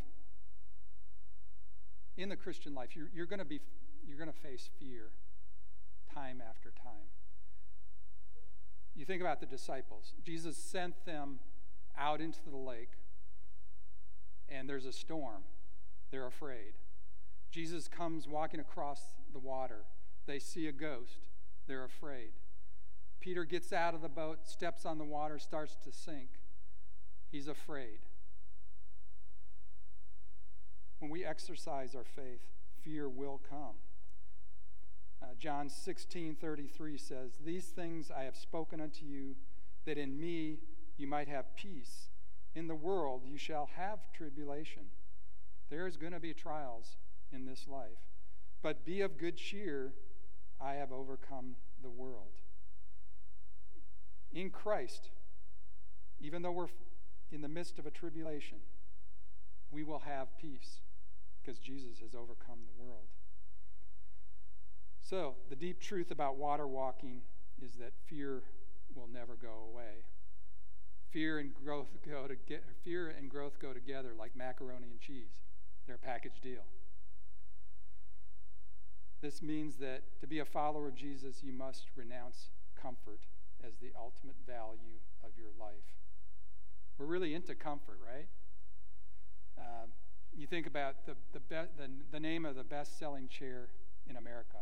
in 2.17 2.29
the 2.29 2.35
Christian 2.37 2.73
life, 2.73 2.95
you're, 2.95 3.09
you're 3.13 3.25
going 3.25 3.39
to 3.39 3.45
be 3.45 3.59
you're 4.07 4.17
going 4.17 4.31
to 4.31 4.39
face 4.39 4.69
fear 4.79 5.11
time 6.13 6.41
after 6.47 6.71
time. 6.71 7.11
You 8.95 9.05
think 9.05 9.21
about 9.21 9.39
the 9.39 9.45
disciples. 9.45 10.13
Jesus 10.23 10.57
sent 10.57 11.05
them 11.05 11.39
out 11.99 12.21
into 12.21 12.39
the 12.49 12.57
lake, 12.57 12.91
and 14.47 14.69
there's 14.69 14.85
a 14.85 14.93
storm. 14.93 15.43
They're 16.11 16.27
afraid. 16.27 16.73
Jesus 17.51 17.87
comes 17.87 18.27
walking 18.27 18.59
across 18.59 19.01
the 19.31 19.39
water. 19.39 19.83
They 20.25 20.39
see 20.39 20.67
a 20.67 20.71
ghost. 20.71 21.27
They're 21.67 21.83
afraid. 21.83 22.31
Peter 23.19 23.43
gets 23.43 23.73
out 23.73 23.93
of 23.93 24.01
the 24.01 24.09
boat, 24.09 24.47
steps 24.47 24.85
on 24.85 24.97
the 24.97 25.03
water, 25.03 25.37
starts 25.39 25.75
to 25.83 25.91
sink. 25.91 26.29
He's 27.31 27.47
afraid. 27.47 27.99
When 30.99 31.11
we 31.11 31.25
exercise 31.25 31.95
our 31.95 32.03
faith, 32.03 32.41
fear 32.83 33.09
will 33.09 33.39
come. 33.49 33.75
Uh, 35.21 35.27
John 35.37 35.69
16 35.69 36.35
33 36.35 36.97
says, 36.97 37.31
These 37.45 37.65
things 37.65 38.09
I 38.15 38.23
have 38.23 38.35
spoken 38.35 38.79
unto 38.79 39.05
you, 39.05 39.35
that 39.85 39.97
in 39.97 40.19
me 40.19 40.59
you 40.99 41.07
might 41.07 41.27
have 41.27 41.55
peace. 41.55 42.09
In 42.55 42.67
the 42.67 42.75
world 42.75 43.21
you 43.25 43.37
shall 43.37 43.69
have 43.75 43.99
tribulation. 44.13 44.83
There 45.69 45.87
is 45.87 45.97
going 45.97 46.13
to 46.13 46.19
be 46.19 46.33
trials 46.33 46.97
in 47.31 47.45
this 47.45 47.65
life. 47.67 47.99
But 48.61 48.85
be 48.85 49.01
of 49.01 49.17
good 49.17 49.37
cheer. 49.37 49.93
I 50.59 50.73
have 50.73 50.91
overcome 50.91 51.55
the 51.81 51.89
world. 51.89 52.41
In 54.33 54.49
Christ, 54.49 55.09
even 56.19 56.41
though 56.41 56.51
we're 56.51 56.67
in 57.31 57.41
the 57.41 57.47
midst 57.47 57.79
of 57.79 57.85
a 57.85 57.91
tribulation, 57.91 58.57
we 59.71 59.83
will 59.83 59.99
have 59.99 60.37
peace 60.37 60.81
because 61.41 61.59
Jesus 61.59 61.99
has 61.99 62.13
overcome 62.13 62.59
the 62.67 62.83
world. 62.83 63.05
So, 65.01 65.35
the 65.49 65.55
deep 65.55 65.79
truth 65.79 66.11
about 66.11 66.35
water 66.35 66.67
walking 66.67 67.21
is 67.63 67.73
that 67.75 67.93
fear 68.07 68.43
will 68.93 69.07
never 69.11 69.35
go 69.35 69.69
away. 69.71 70.03
Fear 71.11 71.39
and 71.39 71.53
growth 71.53 71.87
go 72.07 72.27
to 72.27 72.35
get, 72.35 72.63
fear 72.83 73.09
and 73.09 73.29
growth 73.29 73.59
go 73.59 73.73
together 73.73 74.11
like 74.17 74.35
macaroni 74.35 74.87
and 74.91 74.99
cheese. 74.99 75.41
They're 75.85 75.95
a 75.95 75.99
package 75.99 76.39
deal. 76.41 76.63
This 79.21 79.41
means 79.41 79.77
that 79.77 80.03
to 80.21 80.27
be 80.27 80.39
a 80.39 80.45
follower 80.45 80.87
of 80.87 80.95
Jesus, 80.95 81.43
you 81.43 81.51
must 81.51 81.87
renounce 81.95 82.49
comfort 82.81 83.21
as 83.65 83.73
the 83.81 83.91
ultimate 83.99 84.37
value 84.47 84.99
of 85.23 85.31
your 85.37 85.49
life. 85.59 85.73
We're 86.97 87.05
really 87.05 87.33
into 87.33 87.55
comfort, 87.55 87.99
right? 88.05 88.27
Uh, 89.57 89.87
you 90.37 90.47
think 90.47 90.67
about 90.67 91.05
the, 91.05 91.15
the, 91.33 91.39
be- 91.39 91.71
the, 91.77 91.89
the 92.11 92.19
name 92.19 92.45
of 92.45 92.55
the 92.55 92.63
best 92.63 92.97
selling 92.99 93.27
chair 93.27 93.69
in 94.09 94.15
America 94.15 94.57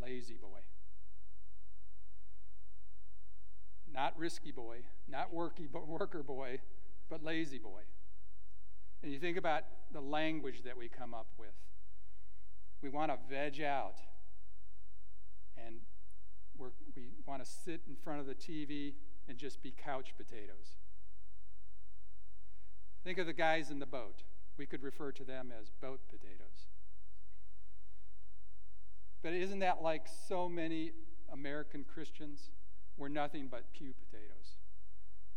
La-Z-Boy. 0.00 0.60
Not 3.92 4.18
risky 4.18 4.52
boy, 4.52 4.78
not 5.08 5.34
worky, 5.34 5.68
but 5.70 5.86
worker 5.86 6.22
boy, 6.22 6.60
but 7.10 7.22
lazy 7.22 7.58
boy. 7.58 7.82
And 9.02 9.12
you 9.12 9.18
think 9.18 9.36
about 9.36 9.64
the 9.92 10.00
language 10.00 10.62
that 10.64 10.76
we 10.76 10.88
come 10.88 11.12
up 11.12 11.26
with. 11.38 11.54
We 12.80 12.88
want 12.88 13.12
to 13.12 13.18
veg 13.28 13.60
out, 13.60 13.96
and 15.56 15.76
we 16.94 17.08
want 17.26 17.44
to 17.44 17.50
sit 17.50 17.82
in 17.86 17.96
front 17.96 18.20
of 18.20 18.26
the 18.26 18.34
TV 18.34 18.94
and 19.28 19.36
just 19.38 19.62
be 19.62 19.72
couch 19.72 20.14
potatoes. 20.16 20.76
Think 23.04 23.18
of 23.18 23.26
the 23.26 23.32
guys 23.32 23.70
in 23.70 23.78
the 23.78 23.86
boat. 23.86 24.22
We 24.56 24.66
could 24.66 24.82
refer 24.82 25.12
to 25.12 25.24
them 25.24 25.52
as 25.58 25.70
boat 25.80 26.00
potatoes. 26.08 26.66
But 29.22 29.34
isn't 29.34 29.60
that 29.60 29.82
like 29.82 30.06
so 30.28 30.48
many 30.48 30.92
American 31.32 31.84
Christians? 31.84 32.50
We're 33.02 33.08
nothing 33.08 33.48
but 33.50 33.64
pew 33.72 33.92
potatoes. 33.92 34.58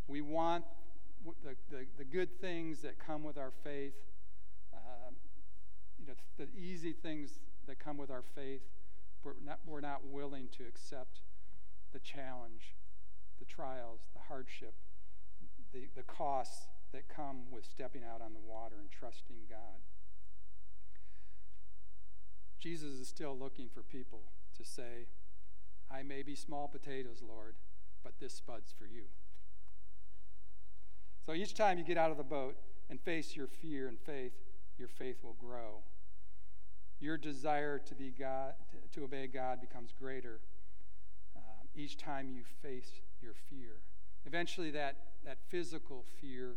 We 0.06 0.20
want 0.20 0.64
the, 1.42 1.56
the, 1.68 1.86
the 1.98 2.04
good 2.04 2.40
things 2.40 2.80
that 2.82 2.96
come 3.04 3.24
with 3.24 3.36
our 3.36 3.50
faith, 3.64 3.94
uh, 4.72 5.10
you 5.98 6.06
know, 6.06 6.14
the 6.38 6.46
easy 6.56 6.92
things 6.92 7.40
that 7.66 7.80
come 7.80 7.96
with 7.96 8.08
our 8.08 8.22
faith, 8.22 8.60
we're 9.24 9.32
not, 9.44 9.58
we're 9.66 9.80
not 9.80 10.06
willing 10.06 10.46
to 10.56 10.62
accept 10.62 11.22
the 11.92 11.98
challenge, 11.98 12.76
the 13.40 13.44
trials, 13.44 14.02
the 14.14 14.20
hardship, 14.28 14.74
the, 15.72 15.88
the 15.96 16.04
costs 16.04 16.68
that 16.92 17.08
come 17.08 17.50
with 17.50 17.64
stepping 17.64 18.02
out 18.04 18.22
on 18.22 18.32
the 18.32 18.48
water 18.48 18.76
and 18.78 18.92
trusting 18.92 19.38
God. 19.50 19.82
Jesus 22.60 22.92
is 22.92 23.08
still 23.08 23.36
looking 23.36 23.68
for 23.68 23.82
people 23.82 24.20
to 24.56 24.64
say, 24.64 25.08
I 25.90 26.02
may 26.02 26.22
be 26.22 26.34
small 26.34 26.68
potatoes, 26.68 27.22
Lord, 27.26 27.54
but 28.02 28.14
this 28.20 28.34
spud's 28.34 28.72
for 28.72 28.86
you. 28.86 29.04
So 31.24 31.32
each 31.34 31.54
time 31.54 31.78
you 31.78 31.84
get 31.84 31.98
out 31.98 32.10
of 32.10 32.16
the 32.16 32.24
boat 32.24 32.56
and 32.88 33.00
face 33.00 33.34
your 33.34 33.48
fear 33.48 33.88
and 33.88 33.98
faith, 33.98 34.32
your 34.78 34.88
faith 34.88 35.22
will 35.22 35.36
grow. 35.40 35.82
Your 37.00 37.16
desire 37.16 37.78
to 37.80 37.94
be 37.94 38.10
God, 38.10 38.54
to 38.92 39.04
obey 39.04 39.26
God 39.26 39.60
becomes 39.60 39.92
greater 39.98 40.40
um, 41.36 41.68
each 41.74 41.96
time 41.98 42.28
you 42.30 42.42
face 42.62 43.00
your 43.20 43.34
fear. 43.50 43.80
Eventually, 44.24 44.70
that, 44.70 44.96
that 45.24 45.38
physical 45.48 46.04
fear 46.20 46.54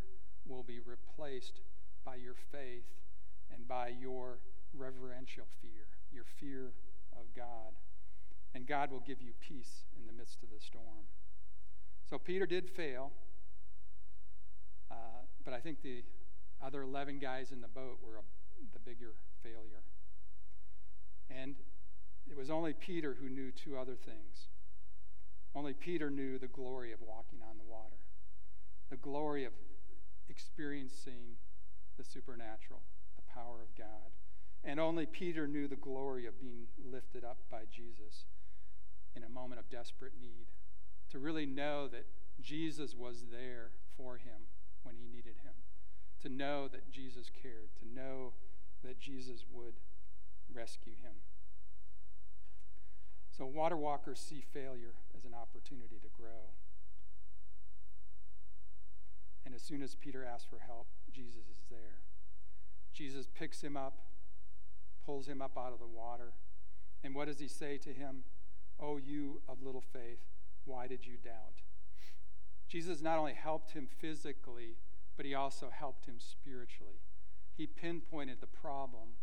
will 0.48 0.64
be 0.64 0.80
replaced 0.80 1.62
by 2.06 2.16
your 2.16 2.36
faith 2.52 2.86
and 3.54 3.68
by 3.68 3.92
your 4.00 4.40
reverential 4.74 5.46
fear, 5.62 5.88
your 6.12 6.26
fear 6.40 6.72
of 7.14 7.26
God. 7.36 7.74
And 8.54 8.66
God 8.68 8.92
will 8.92 9.02
give 9.02 9.22
you 9.22 9.32
peace 9.40 9.86
in 10.00 10.08
the 10.08 10.14
midst 10.14 10.44
of 10.44 10.50
the 10.50 10.60
storm. 10.60 11.06
So 12.10 12.18
Peter 12.18 12.46
did 12.46 12.70
fail, 12.70 13.12
uh, 14.90 14.96
but 15.46 15.54
I 15.54 15.60
think 15.60 15.82
the 15.84 16.04
other 16.62 16.82
11 16.82 17.20
guys 17.20 17.52
in 17.52 17.62
the 17.62 17.68
boat 17.68 18.00
were 18.04 18.18
a, 18.18 18.22
the 18.74 18.80
bigger 18.80 19.14
failure. 19.44 19.84
And 21.30 21.56
it 22.30 22.36
was 22.36 22.50
only 22.50 22.74
Peter 22.74 23.16
who 23.20 23.30
knew 23.30 23.52
two 23.52 23.78
other 23.78 23.96
things. 23.96 24.48
Only 25.56 25.74
Peter 25.74 26.10
knew 26.10 26.38
the 26.38 26.48
glory 26.48 26.92
of 26.92 27.00
walking 27.02 27.40
on 27.42 27.58
the 27.58 27.64
water, 27.64 27.98
the 28.90 28.98
glory 28.98 29.46
of 29.46 29.54
experiencing 30.30 31.38
the 31.98 32.04
supernatural, 32.04 32.82
the 33.16 33.34
power 33.34 33.62
of 33.62 33.76
God. 33.78 34.14
And 34.64 34.80
only 34.80 35.06
Peter 35.06 35.48
knew 35.48 35.68
the 35.68 35.76
glory 35.76 36.26
of 36.26 36.40
being 36.40 36.68
lifted 36.92 37.24
up 37.24 37.38
by 37.50 37.62
Jesus 37.72 38.26
in 39.20 39.26
a 39.26 39.30
moment 39.30 39.60
of 39.60 39.70
desperate 39.70 40.14
need. 40.20 40.48
To 41.12 41.20
really 41.20 41.46
know 41.46 41.88
that 41.88 42.06
Jesus 42.42 42.96
was 42.96 43.26
there 43.32 43.72
for 43.98 44.18
him 44.18 44.48
when 44.84 44.96
he 44.96 45.08
needed 45.08 45.36
him. 45.44 45.54
To 46.22 46.30
know 46.30 46.68
that 46.68 46.90
Jesus 46.92 47.30
cared. 47.30 47.70
To 47.80 47.88
know 47.88 48.34
that 48.84 49.00
Jesus 49.00 49.46
would 49.52 49.74
rescue 50.54 50.94
him. 51.02 51.16
So, 53.36 53.46
water 53.46 53.78
walkers 53.78 54.20
see 54.20 54.44
failure 54.54 54.96
as 55.18 55.24
an 55.26 55.34
opportunity 55.34 55.96
to 56.02 56.10
grow. 56.18 56.52
And 59.46 59.56
as 59.56 59.62
soon 59.62 59.82
as 59.82 59.96
Peter 59.96 60.26
asks 60.26 60.48
for 60.50 60.60
help, 60.60 60.88
Jesus 61.12 61.48
is 61.50 61.62
there. 61.70 62.02
Jesus 62.94 63.28
picks 63.34 63.62
him 63.62 63.78
up, 63.78 64.00
pulls 65.06 65.28
him 65.28 65.42
up 65.42 65.58
out 65.58 65.72
of 65.74 65.80
the 65.80 65.88
water. 65.88 66.34
And 67.04 67.16
what 67.16 67.28
does 67.28 67.40
he 67.40 67.48
say 67.48 67.78
to 67.78 67.94
him? 67.94 68.24
Oh, 68.82 68.98
you 68.98 69.42
of 69.48 69.62
little 69.62 69.84
faith, 69.94 70.20
why 70.66 70.88
did 70.88 71.06
you 71.06 71.18
doubt? 71.24 71.62
Jesus 72.68 73.02
not 73.02 73.18
only 73.18 73.34
helped 73.34 73.72
him 73.72 73.88
physically, 74.00 74.78
but 75.18 75.26
he 75.26 75.34
also 75.34 75.70
helped 75.70 76.06
him 76.06 76.16
spiritually. 76.20 77.02
He 77.58 77.68
pinpointed 77.68 78.38
the 78.40 78.48
problem, 78.48 79.18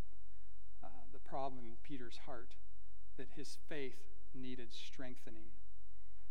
uh, 0.85 0.89
the 1.13 1.19
problem 1.19 1.65
in 1.65 1.77
Peter's 1.83 2.21
heart, 2.27 2.55
that 3.17 3.29
his 3.35 3.57
faith 3.69 3.97
needed 4.35 4.73
strengthening. 4.73 5.53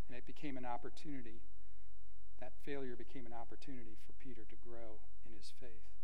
And 0.07 0.15
it 0.15 0.27
became 0.27 0.57
an 0.57 0.65
opportunity. 0.65 1.41
That 2.39 2.51
failure 2.63 2.95
became 2.95 3.25
an 3.25 3.33
opportunity 3.33 3.97
for 4.05 4.13
Peter 4.13 4.41
to 4.47 4.55
grow 4.55 4.99
in 5.25 5.35
his 5.35 5.51
faith. 5.59 5.95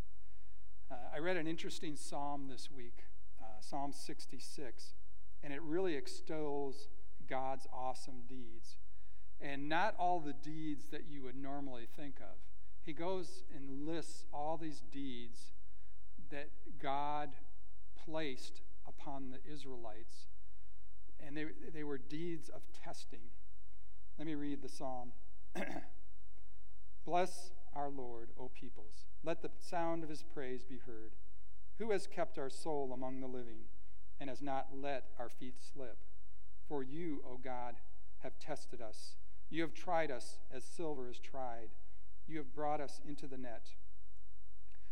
Uh, 0.89 0.95
I 1.13 1.19
read 1.19 1.37
an 1.37 1.45
interesting 1.45 1.95
psalm 1.95 2.47
this 2.49 2.71
week, 2.71 3.03
uh, 3.39 3.61
Psalm 3.61 3.93
66, 3.93 4.93
and 5.43 5.53
it 5.53 5.61
really 5.61 5.95
extols 5.95 6.87
God's 7.31 7.65
awesome 7.73 8.23
deeds. 8.27 8.77
And 9.39 9.67
not 9.67 9.95
all 9.97 10.19
the 10.19 10.33
deeds 10.33 10.89
that 10.91 11.05
you 11.09 11.23
would 11.23 11.35
normally 11.35 11.87
think 11.95 12.17
of. 12.19 12.37
He 12.83 12.93
goes 12.93 13.43
and 13.55 13.87
lists 13.87 14.25
all 14.31 14.57
these 14.57 14.83
deeds 14.91 15.53
that 16.29 16.49
God 16.79 17.29
placed 18.05 18.61
upon 18.85 19.31
the 19.31 19.51
Israelites 19.51 20.27
and 21.25 21.37
they, 21.37 21.45
they 21.73 21.83
were 21.83 21.97
deeds 21.97 22.49
of 22.49 22.61
testing. 22.83 23.19
Let 24.17 24.27
me 24.27 24.35
read 24.35 24.61
the 24.61 24.69
psalm. 24.69 25.11
Bless 27.05 27.51
our 27.75 27.89
Lord, 27.89 28.29
O 28.39 28.49
peoples. 28.49 29.05
Let 29.23 29.41
the 29.41 29.51
sound 29.59 30.03
of 30.03 30.09
his 30.09 30.23
praise 30.23 30.63
be 30.63 30.79
heard. 30.85 31.11
Who 31.77 31.91
has 31.91 32.07
kept 32.07 32.37
our 32.37 32.49
soul 32.49 32.91
among 32.93 33.21
the 33.21 33.27
living 33.27 33.65
and 34.19 34.29
has 34.29 34.41
not 34.41 34.67
let 34.73 35.05
our 35.19 35.29
feet 35.29 35.55
slip? 35.73 35.97
For 36.71 36.83
you, 36.83 37.21
O 37.29 37.35
God, 37.35 37.75
have 38.19 38.39
tested 38.39 38.81
us. 38.81 39.17
You 39.49 39.61
have 39.61 39.73
tried 39.73 40.09
us 40.09 40.37
as 40.53 40.63
silver 40.63 41.09
is 41.09 41.19
tried. 41.19 41.67
You 42.29 42.37
have 42.37 42.55
brought 42.55 42.79
us 42.79 43.01
into 43.05 43.27
the 43.27 43.37
net. 43.37 43.71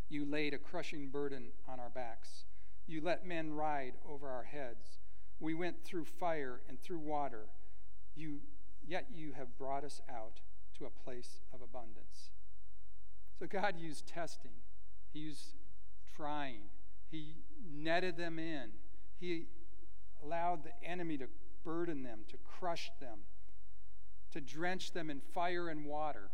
You 0.09 0.25
laid 0.25 0.53
a 0.53 0.57
crushing 0.57 1.07
burden 1.07 1.53
on 1.69 1.79
our 1.79 1.89
backs. 1.89 2.43
You 2.85 2.99
let 2.99 3.25
men 3.25 3.53
ride 3.53 3.93
over 4.05 4.27
our 4.27 4.43
heads. 4.43 4.99
We 5.39 5.53
went 5.53 5.81
through 5.81 6.03
fire 6.03 6.59
and 6.67 6.81
through 6.81 6.99
water, 6.99 7.45
you, 8.13 8.39
yet 8.85 9.05
you 9.15 9.31
have 9.37 9.57
brought 9.57 9.85
us 9.85 10.01
out 10.09 10.41
to 10.79 10.85
a 10.85 10.89
place 11.05 11.39
of 11.53 11.61
abundance. 11.61 12.31
So 13.39 13.47
God 13.47 13.75
used 13.79 14.05
testing, 14.05 14.51
He 15.13 15.19
used 15.19 15.53
trying, 16.13 16.63
He 17.09 17.35
netted 17.73 18.17
them 18.17 18.37
in, 18.37 18.71
He 19.17 19.45
allowed 20.21 20.65
the 20.65 20.73
enemy 20.85 21.17
to 21.19 21.27
burden 21.69 22.01
them, 22.01 22.21
to 22.27 22.37
crush 22.37 22.89
them, 22.99 23.19
to 24.31 24.41
drench 24.41 24.91
them 24.91 25.11
in 25.11 25.19
fire 25.19 25.69
and 25.69 25.85
water. 25.85 26.31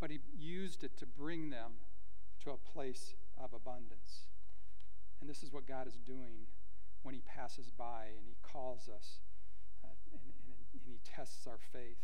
But 0.00 0.10
He 0.10 0.20
used 0.38 0.82
it 0.84 0.96
to 0.98 1.06
bring 1.06 1.50
them 1.50 1.72
to 2.44 2.50
a 2.50 2.56
place 2.56 3.14
of 3.42 3.52
abundance. 3.52 4.28
And 5.20 5.28
this 5.28 5.42
is 5.42 5.52
what 5.52 5.68
God 5.68 5.86
is 5.86 5.98
doing 6.06 6.46
when 7.02 7.14
he 7.14 7.20
passes 7.20 7.70
by 7.70 8.06
and 8.16 8.26
he 8.26 8.36
calls 8.42 8.88
us 8.88 9.20
uh, 9.84 9.88
and, 10.12 10.20
and, 10.44 10.54
and 10.72 10.82
he 10.86 10.98
tests 11.04 11.46
our 11.46 11.58
faith. 11.72 11.98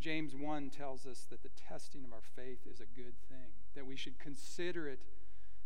James 0.00 0.34
1 0.34 0.70
tells 0.70 1.06
us 1.06 1.26
that 1.30 1.42
the 1.42 1.50
testing 1.68 2.04
of 2.04 2.12
our 2.12 2.22
faith 2.34 2.66
is 2.66 2.80
a 2.80 2.86
good 2.98 3.14
thing, 3.28 3.52
that 3.74 3.86
we 3.86 3.96
should 3.96 4.18
consider 4.18 4.88
it, 4.88 5.00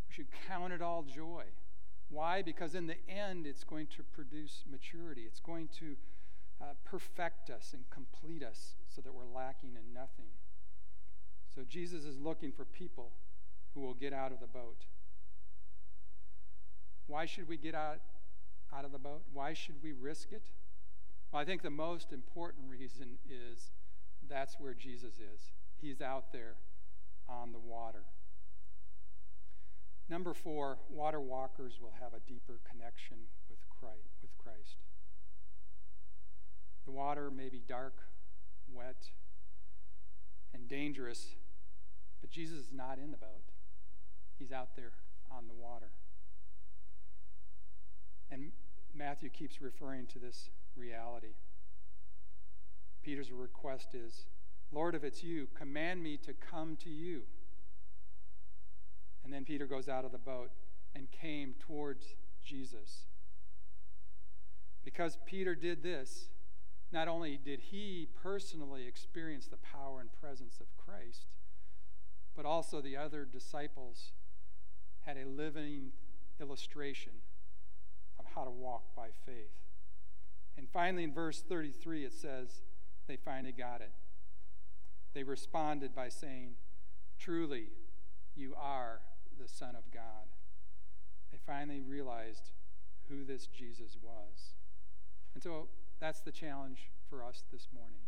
we 0.09 0.15
should 0.15 0.27
count 0.49 0.73
it 0.73 0.83
all 0.83 1.03
joy. 1.03 1.45
Why? 2.15 2.43
Because 2.43 2.77
in 2.77 2.87
the 2.87 2.97
end, 3.09 3.45
it's 3.45 3.65
going 3.65 3.89
to 3.97 4.05
produce 4.05 4.63
maturity. 4.71 5.23
It's 5.23 5.41
going 5.41 5.69
to 5.81 5.97
uh, 6.63 6.75
perfect 6.85 7.51
us 7.51 7.73
and 7.73 7.83
complete 7.91 8.43
us 8.43 8.77
so 8.89 9.03
that 9.03 9.13
we're 9.13 9.27
lacking 9.27 9.71
in 9.71 9.93
nothing. 9.93 10.31
So 11.53 11.63
Jesus 11.69 12.05
is 12.05 12.17
looking 12.21 12.53
for 12.53 12.65
people 12.65 13.11
who 13.75 13.81
will 13.81 13.95
get 13.95 14.13
out 14.13 14.31
of 14.31 14.39
the 14.39 14.47
boat. 14.47 14.87
Why 17.09 17.27
should 17.27 17.49
we 17.49 17.57
get 17.57 17.75
out 17.75 17.99
out 18.73 18.85
of 18.85 18.93
the 18.93 18.99
boat? 18.99 19.23
Why 19.33 19.53
should 19.53 19.83
we 19.83 19.93
risk 19.93 20.33
it? 20.33 20.51
Well, 21.33 21.43
I 21.43 21.45
think 21.45 21.63
the 21.63 21.71
most 21.71 22.13
important 22.13 22.71
reason 22.71 23.19
is 23.29 23.73
that's 24.29 24.59
where 24.61 24.73
Jesus 24.73 25.15
is. 25.15 25.51
He's 25.81 26.01
out 26.01 26.33
there 26.33 26.55
on. 27.29 27.54
Number 30.09 30.35
four, 30.35 30.79
water 30.91 31.21
walkers 31.21 31.79
will 31.81 31.95
have 32.01 32.13
a 32.13 32.21
deeper 32.29 32.61
connection 32.71 33.17
with 33.49 33.59
Christ. 34.45 34.77
The 36.85 36.93
water 36.93 37.31
may 37.31 37.49
be 37.49 37.63
dark, 37.67 37.95
wet, 38.73 39.11
and 40.53 40.69
dangerous, 40.69 41.35
but 42.21 42.31
Jesus 42.31 42.59
is 42.59 42.73
not 42.73 42.99
in 42.99 43.11
the 43.11 43.17
boat. 43.17 43.43
He's 44.39 44.53
out 44.53 44.77
there 44.77 44.93
on 45.31 45.49
the 45.49 45.55
water. 45.55 45.91
And 48.31 48.53
Matthew 48.95 49.31
keeps 49.31 49.63
referring 49.63 50.07
to 50.09 50.19
this 50.19 50.51
reality. 50.77 51.35
Peter's 53.03 53.33
request 53.33 53.95
is 53.95 54.27
Lord, 54.73 54.95
if 54.95 55.05
it's 55.05 55.23
you, 55.23 55.47
command 55.57 56.03
me 56.03 56.17
to 56.19 56.33
come 56.33 56.77
to 56.83 56.91
you. 56.91 57.23
And 59.25 59.33
then 59.33 59.45
Peter 59.45 59.67
goes 59.67 59.89
out 59.89 60.05
of 60.05 60.13
the 60.13 60.19
boat 60.19 60.51
and 60.95 61.11
came 61.11 61.55
towards 61.59 62.15
Jesus. 62.45 63.07
Because 64.85 65.19
Peter 65.25 65.55
did 65.55 65.83
this, 65.83 66.27
not 66.93 67.09
only 67.09 67.39
did 67.43 67.61
he 67.61 68.09
personally 68.23 68.87
experience 68.87 69.47
the 69.47 69.57
power 69.57 70.01
and 70.01 70.11
presence 70.21 70.61
of 70.61 70.67
Christ, 70.77 71.27
but 72.37 72.45
also 72.45 72.81
the 72.81 72.97
other 72.97 73.25
disciples 73.25 74.13
had 75.03 75.17
a 75.17 75.27
living 75.27 75.93
illustration 76.41 77.13
of 78.19 78.27
how 78.35 78.45
to 78.45 78.51
walk 78.51 78.95
by 78.95 79.09
faith. 79.27 79.53
And 80.57 80.69
finally, 80.69 81.05
in 81.05 81.13
verse 81.13 81.43
33, 81.43 82.05
it 82.05 82.13
says, 82.13 82.63
they 83.07 83.17
finally 83.17 83.53
got 83.53 83.81
it. 83.81 83.93
They 85.15 85.23
responded 85.23 85.95
by 85.95 86.09
saying, 86.09 86.55
Truly, 87.19 87.67
you 88.35 88.55
are 88.61 89.01
the 89.41 89.49
Son 89.49 89.77
of 89.77 89.91
God. 89.93 90.29
They 91.33 91.39
finally 91.47 91.81
realized 91.81 92.51
who 93.09 93.25
this 93.25 93.47
Jesus 93.47 93.97
was. 94.03 94.55
And 95.35 95.43
so 95.43 95.69
that's 96.01 96.21
the 96.21 96.33
challenge 96.33 96.91
for 97.09 97.25
us 97.25 97.45
this 97.53 97.69
morning. 97.75 98.01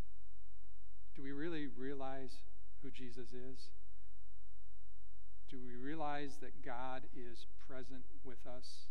Do 1.14 1.22
we 1.22 1.32
really 1.32 1.66
realize 1.66 2.42
who 2.82 2.90
Jesus 2.90 3.32
is? 3.32 3.70
Do 5.48 5.58
we 5.64 5.76
realize 5.76 6.36
that 6.40 6.64
God 6.64 7.02
is 7.16 7.46
present 7.68 8.04
with 8.24 8.46
us? 8.46 8.86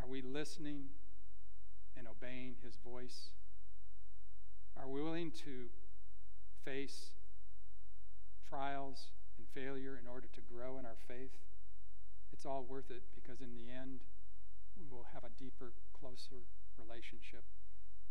Are 0.00 0.06
we 0.06 0.22
listening 0.22 0.84
and 1.96 2.06
obeying 2.06 2.54
his 2.62 2.76
voice? 2.76 3.30
Are 4.76 4.88
we 4.88 5.02
willing 5.02 5.32
to 5.44 5.66
face 6.64 7.10
trials 8.48 9.08
failure 9.54 9.98
in 10.00 10.06
order 10.06 10.28
to 10.34 10.40
grow 10.40 10.78
in 10.78 10.86
our 10.86 10.98
faith? 11.06 11.32
It's 12.32 12.46
all 12.46 12.64
worth 12.68 12.90
it 12.90 13.02
because 13.14 13.40
in 13.40 13.54
the 13.54 13.70
end, 13.72 14.00
we 14.78 14.86
will 14.86 15.06
have 15.12 15.24
a 15.24 15.30
deeper, 15.38 15.72
closer 15.92 16.46
relationship 16.78 17.44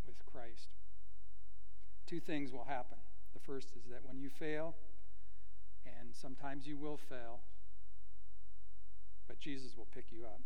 with 0.06 0.26
Christ. 0.26 0.70
Two 2.06 2.20
things 2.20 2.52
will 2.52 2.66
happen. 2.66 2.98
The 3.34 3.40
first 3.40 3.70
is 3.76 3.86
that 3.92 4.04
when 4.04 4.20
you 4.20 4.30
fail, 4.30 4.76
and 5.86 6.16
sometimes 6.16 6.68
you 6.68 6.78
will 6.78 6.98
fail, 6.98 7.40
but 9.28 9.40
Jesus 9.40 9.78
will 9.78 9.88
pick 9.94 10.06
you 10.12 10.26
up. 10.26 10.42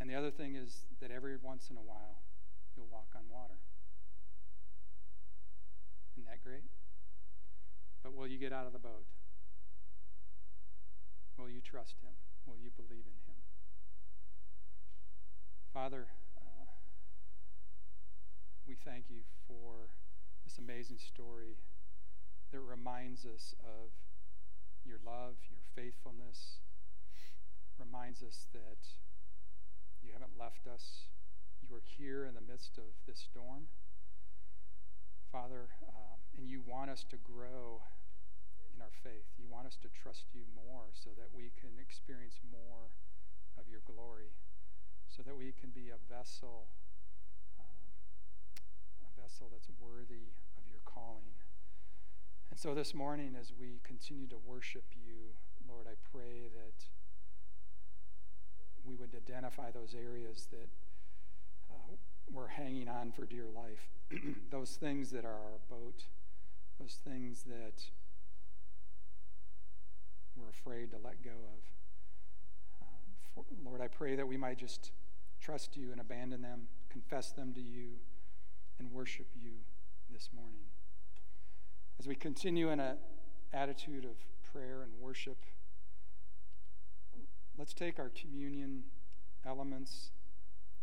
And 0.00 0.08
the 0.08 0.14
other 0.14 0.30
thing 0.30 0.54
is 0.54 0.84
that 1.00 1.10
every 1.10 1.36
once 1.42 1.68
in 1.70 1.76
a 1.76 1.82
while, 1.82 2.22
you'll 2.76 2.88
walk 2.90 3.08
on 3.14 3.22
water. 3.30 3.58
Isn't 6.14 6.26
that 6.26 6.42
great? 6.42 6.64
But 8.02 8.14
will 8.14 8.26
you 8.26 8.38
get 8.38 8.52
out 8.52 8.66
of 8.66 8.72
the 8.72 8.78
boat? 8.78 9.04
Will 11.38 11.48
you 11.48 11.60
trust 11.62 11.94
Him? 12.02 12.10
Will 12.46 12.58
you 12.58 12.70
believe 12.74 13.06
in 13.06 13.14
Him? 13.30 13.38
Father, 15.72 16.08
uh, 16.36 16.66
we 18.66 18.74
thank 18.74 19.04
you 19.08 19.22
for 19.46 19.86
this 20.42 20.58
amazing 20.58 20.98
story 20.98 21.54
that 22.50 22.58
reminds 22.58 23.24
us 23.24 23.54
of 23.62 23.94
your 24.84 24.98
love, 25.06 25.36
your 25.48 25.62
faithfulness, 25.76 26.58
reminds 27.78 28.20
us 28.24 28.46
that 28.52 28.82
you 30.02 30.10
haven't 30.12 30.36
left 30.36 30.66
us. 30.66 31.06
You 31.62 31.76
are 31.76 31.86
here 31.86 32.24
in 32.24 32.34
the 32.34 32.40
midst 32.40 32.78
of 32.78 32.98
this 33.06 33.20
storm. 33.30 33.68
Father, 35.30 35.68
um, 35.86 36.18
and 36.36 36.50
you 36.50 36.62
want 36.66 36.90
us 36.90 37.04
to 37.10 37.16
grow 37.16 37.82
in 38.78 38.86
our 38.86 38.94
faith. 39.02 39.26
You 39.34 39.50
want 39.50 39.66
us 39.66 39.74
to 39.82 39.90
trust 39.90 40.30
you 40.30 40.46
more 40.54 40.94
so 40.94 41.10
that 41.18 41.34
we 41.34 41.50
can 41.58 41.74
experience 41.82 42.38
more 42.46 42.94
of 43.58 43.66
your 43.66 43.82
glory, 43.82 44.30
so 45.10 45.22
that 45.26 45.34
we 45.36 45.50
can 45.50 45.70
be 45.74 45.90
a 45.90 45.98
vessel, 46.06 46.70
um, 47.58 47.90
a 49.02 49.10
vessel 49.20 49.50
that's 49.50 49.66
worthy 49.82 50.30
of 50.54 50.62
your 50.70 50.78
calling. 50.86 51.34
And 52.50 52.58
so 52.58 52.72
this 52.72 52.94
morning, 52.94 53.34
as 53.34 53.50
we 53.50 53.82
continue 53.82 54.28
to 54.28 54.38
worship 54.38 54.94
you, 54.94 55.34
Lord, 55.66 55.86
I 55.90 55.98
pray 56.14 56.46
that 56.54 56.86
we 58.86 58.94
would 58.94 59.10
identify 59.10 59.72
those 59.72 59.92
areas 59.92 60.46
that 60.52 60.70
uh, 61.68 61.98
we're 62.30 62.46
hanging 62.46 62.88
on 62.88 63.10
for 63.10 63.26
dear 63.26 63.46
life, 63.50 63.90
those 64.50 64.78
things 64.78 65.10
that 65.10 65.24
are 65.24 65.34
our 65.34 65.58
boat, 65.68 66.04
those 66.78 66.96
things 67.04 67.42
that 67.42 67.90
we're 70.40 70.50
afraid 70.50 70.90
to 70.90 70.98
let 71.02 71.22
go 71.22 71.30
of. 71.30 72.82
Uh, 72.82 72.84
for, 73.34 73.44
Lord, 73.64 73.80
I 73.80 73.88
pray 73.88 74.16
that 74.16 74.26
we 74.26 74.36
might 74.36 74.58
just 74.58 74.92
trust 75.40 75.76
you 75.76 75.92
and 75.92 76.00
abandon 76.00 76.42
them, 76.42 76.68
confess 76.90 77.32
them 77.32 77.52
to 77.54 77.60
you, 77.60 77.92
and 78.78 78.92
worship 78.92 79.26
you 79.40 79.52
this 80.10 80.30
morning. 80.34 80.66
As 81.98 82.06
we 82.06 82.14
continue 82.14 82.70
in 82.70 82.80
an 82.80 82.96
attitude 83.52 84.04
of 84.04 84.16
prayer 84.52 84.82
and 84.82 84.92
worship, 85.00 85.38
let's 87.56 87.74
take 87.74 87.98
our 87.98 88.10
communion 88.10 88.84
elements 89.44 90.10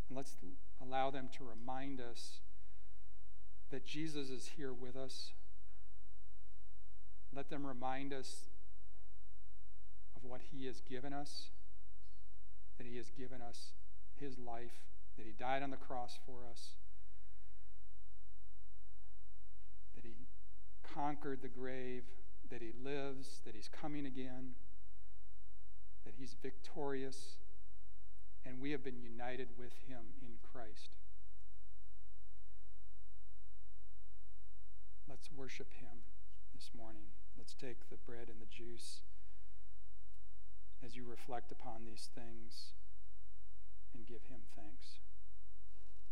and 0.08 0.18
let's 0.18 0.36
allow 0.82 1.10
them 1.10 1.30
to 1.38 1.44
remind 1.44 2.02
us 2.02 2.40
that 3.72 3.86
Jesus 3.86 4.30
is 4.30 4.52
here 4.58 4.74
with 4.74 4.96
us. 4.96 5.32
Let 7.34 7.50
them 7.50 7.66
remind 7.66 8.14
us 8.14 8.48
what 10.28 10.42
he 10.52 10.66
has 10.66 10.82
given 10.82 11.14
us, 11.14 11.50
that 12.78 12.88
he 12.88 12.98
has 12.98 13.10
given 13.12 13.42
us 13.42 13.72
his 14.20 14.38
life, 14.38 14.84
that 15.18 15.26
he 15.26 15.32
died 15.32 15.64
on 15.64 15.72
the 15.72 15.78
cross 15.78 16.18
for 16.26 16.46
us, 16.50 16.72
that 19.96 20.04
he 20.04 20.14
conquered 20.84 21.42
the 21.42 21.48
grave, 21.48 22.04
that 22.50 22.62
he 22.62 22.72
lives, 22.84 23.42
that 23.46 23.56
he's 23.56 23.70
coming 23.70 24.06
again, 24.06 24.52
that 26.06 26.14
he's 26.18 26.36
victorious, 26.42 27.38
and 28.46 28.60
we 28.60 28.72
have 28.72 28.84
been 28.84 29.02
united 29.02 29.48
with 29.58 29.74
him 29.88 30.02
in 30.22 30.34
Christ. 30.54 30.92
Let's 35.10 35.30
worship 35.32 35.72
him 35.74 36.04
this 36.54 36.70
morning. 36.78 37.06
Let's 37.38 37.54
take 37.54 37.90
the 37.90 37.98
bread 37.98 38.28
and 38.30 38.40
the 38.40 38.46
juice 38.46 39.02
as 40.86 40.96
you 40.96 41.04
reflect 41.10 41.52
upon 41.52 41.84
these 41.84 42.10
things 42.14 42.74
and 43.96 44.06
give 44.06 44.22
him 44.30 44.42
thanks. 44.56 45.00